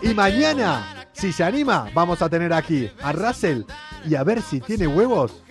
Y 0.00 0.14
mañana, 0.14 1.06
si 1.12 1.32
se 1.32 1.44
anima, 1.44 1.90
vamos 1.92 2.22
a 2.22 2.28
tener 2.30 2.54
aquí 2.54 2.90
a 3.02 3.12
Russell 3.12 3.64
y 4.08 4.14
a 4.14 4.24
ver 4.24 4.40
si 4.40 4.60
tiene 4.60 4.86
huevos. 4.86 5.42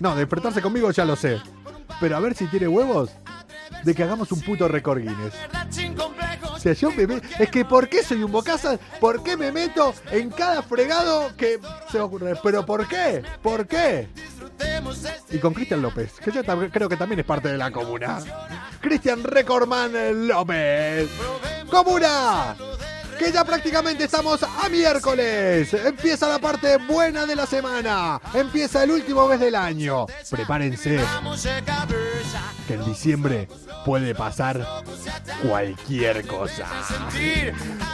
No, 0.00 0.14
despertarse 0.14 0.62
conmigo 0.62 0.90
ya 0.90 1.04
lo 1.04 1.16
sé. 1.16 1.40
Pero 2.00 2.16
a 2.16 2.20
ver 2.20 2.34
si 2.34 2.46
tiene 2.46 2.68
huevos 2.68 3.10
de 3.84 3.94
que 3.94 4.02
hagamos 4.02 4.32
un 4.32 4.40
puto 4.40 4.68
récord 4.68 4.98
Guinness. 4.98 5.34
O 6.52 6.58
sea, 6.58 6.72
yo 6.72 6.90
Es 7.38 7.50
que 7.50 7.64
¿por 7.64 7.88
qué 7.88 8.02
soy 8.02 8.22
un 8.22 8.32
bocasa? 8.32 8.78
¿Por 9.00 9.22
qué 9.22 9.36
me 9.36 9.52
meto 9.52 9.94
en 10.10 10.30
cada 10.30 10.62
fregado 10.62 11.34
que 11.36 11.60
se 11.90 12.00
ocurre? 12.00 12.34
¿Pero 12.42 12.66
por 12.66 12.86
qué? 12.88 13.22
¿Por 13.42 13.66
qué? 13.66 14.08
Y 15.30 15.38
con 15.38 15.54
Cristian 15.54 15.82
López, 15.82 16.14
que 16.22 16.32
yo 16.32 16.42
creo 16.44 16.88
que 16.88 16.96
también 16.96 17.20
es 17.20 17.26
parte 17.26 17.48
de 17.48 17.58
la 17.58 17.70
comuna. 17.70 18.18
Cristian 18.80 19.22
Recordman 19.22 20.26
López. 20.26 21.08
¡Comuna! 21.70 22.56
Que 23.18 23.32
ya 23.32 23.44
prácticamente 23.44 24.04
estamos 24.04 24.42
a 24.42 24.68
miércoles. 24.68 25.72
Empieza 25.74 26.28
la 26.28 26.38
parte 26.38 26.76
buena 26.76 27.24
de 27.26 27.36
la 27.36 27.46
semana. 27.46 28.20
Empieza 28.34 28.84
el 28.84 28.90
último 28.90 29.26
mes 29.26 29.40
del 29.40 29.54
año. 29.54 30.06
Prepárense 30.30 31.00
que 32.66 32.74
en 32.74 32.84
diciembre 32.84 33.48
puede 33.84 34.14
pasar 34.14 34.66
cualquier 35.46 36.26
cosa. 36.26 36.66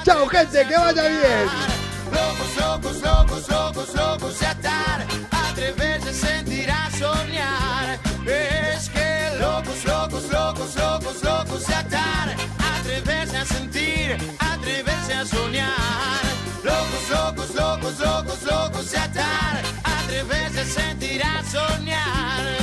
¡Chao, 0.04 0.26
gente! 0.26 0.66
¡Que 0.66 0.76
vaya 0.76 1.08
bien! 1.08 1.48
Locos, 17.98 18.42
locos, 18.42 18.42
locos, 18.42 18.90
de 18.90 18.98
atar, 18.98 19.62
atreverse 19.84 20.60
a 20.60 20.64
sentir, 20.64 21.22
a 21.22 21.42
soñar. 21.44 22.61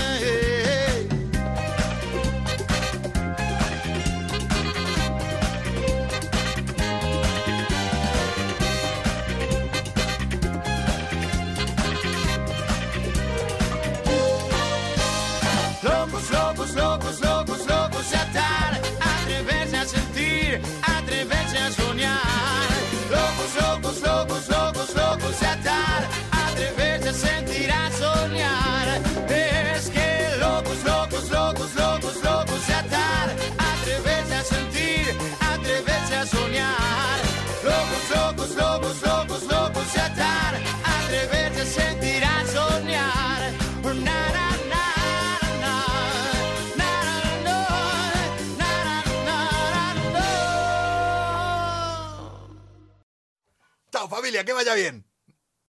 Que 54.45 54.53
vaya 54.53 54.73
bien. 54.75 54.98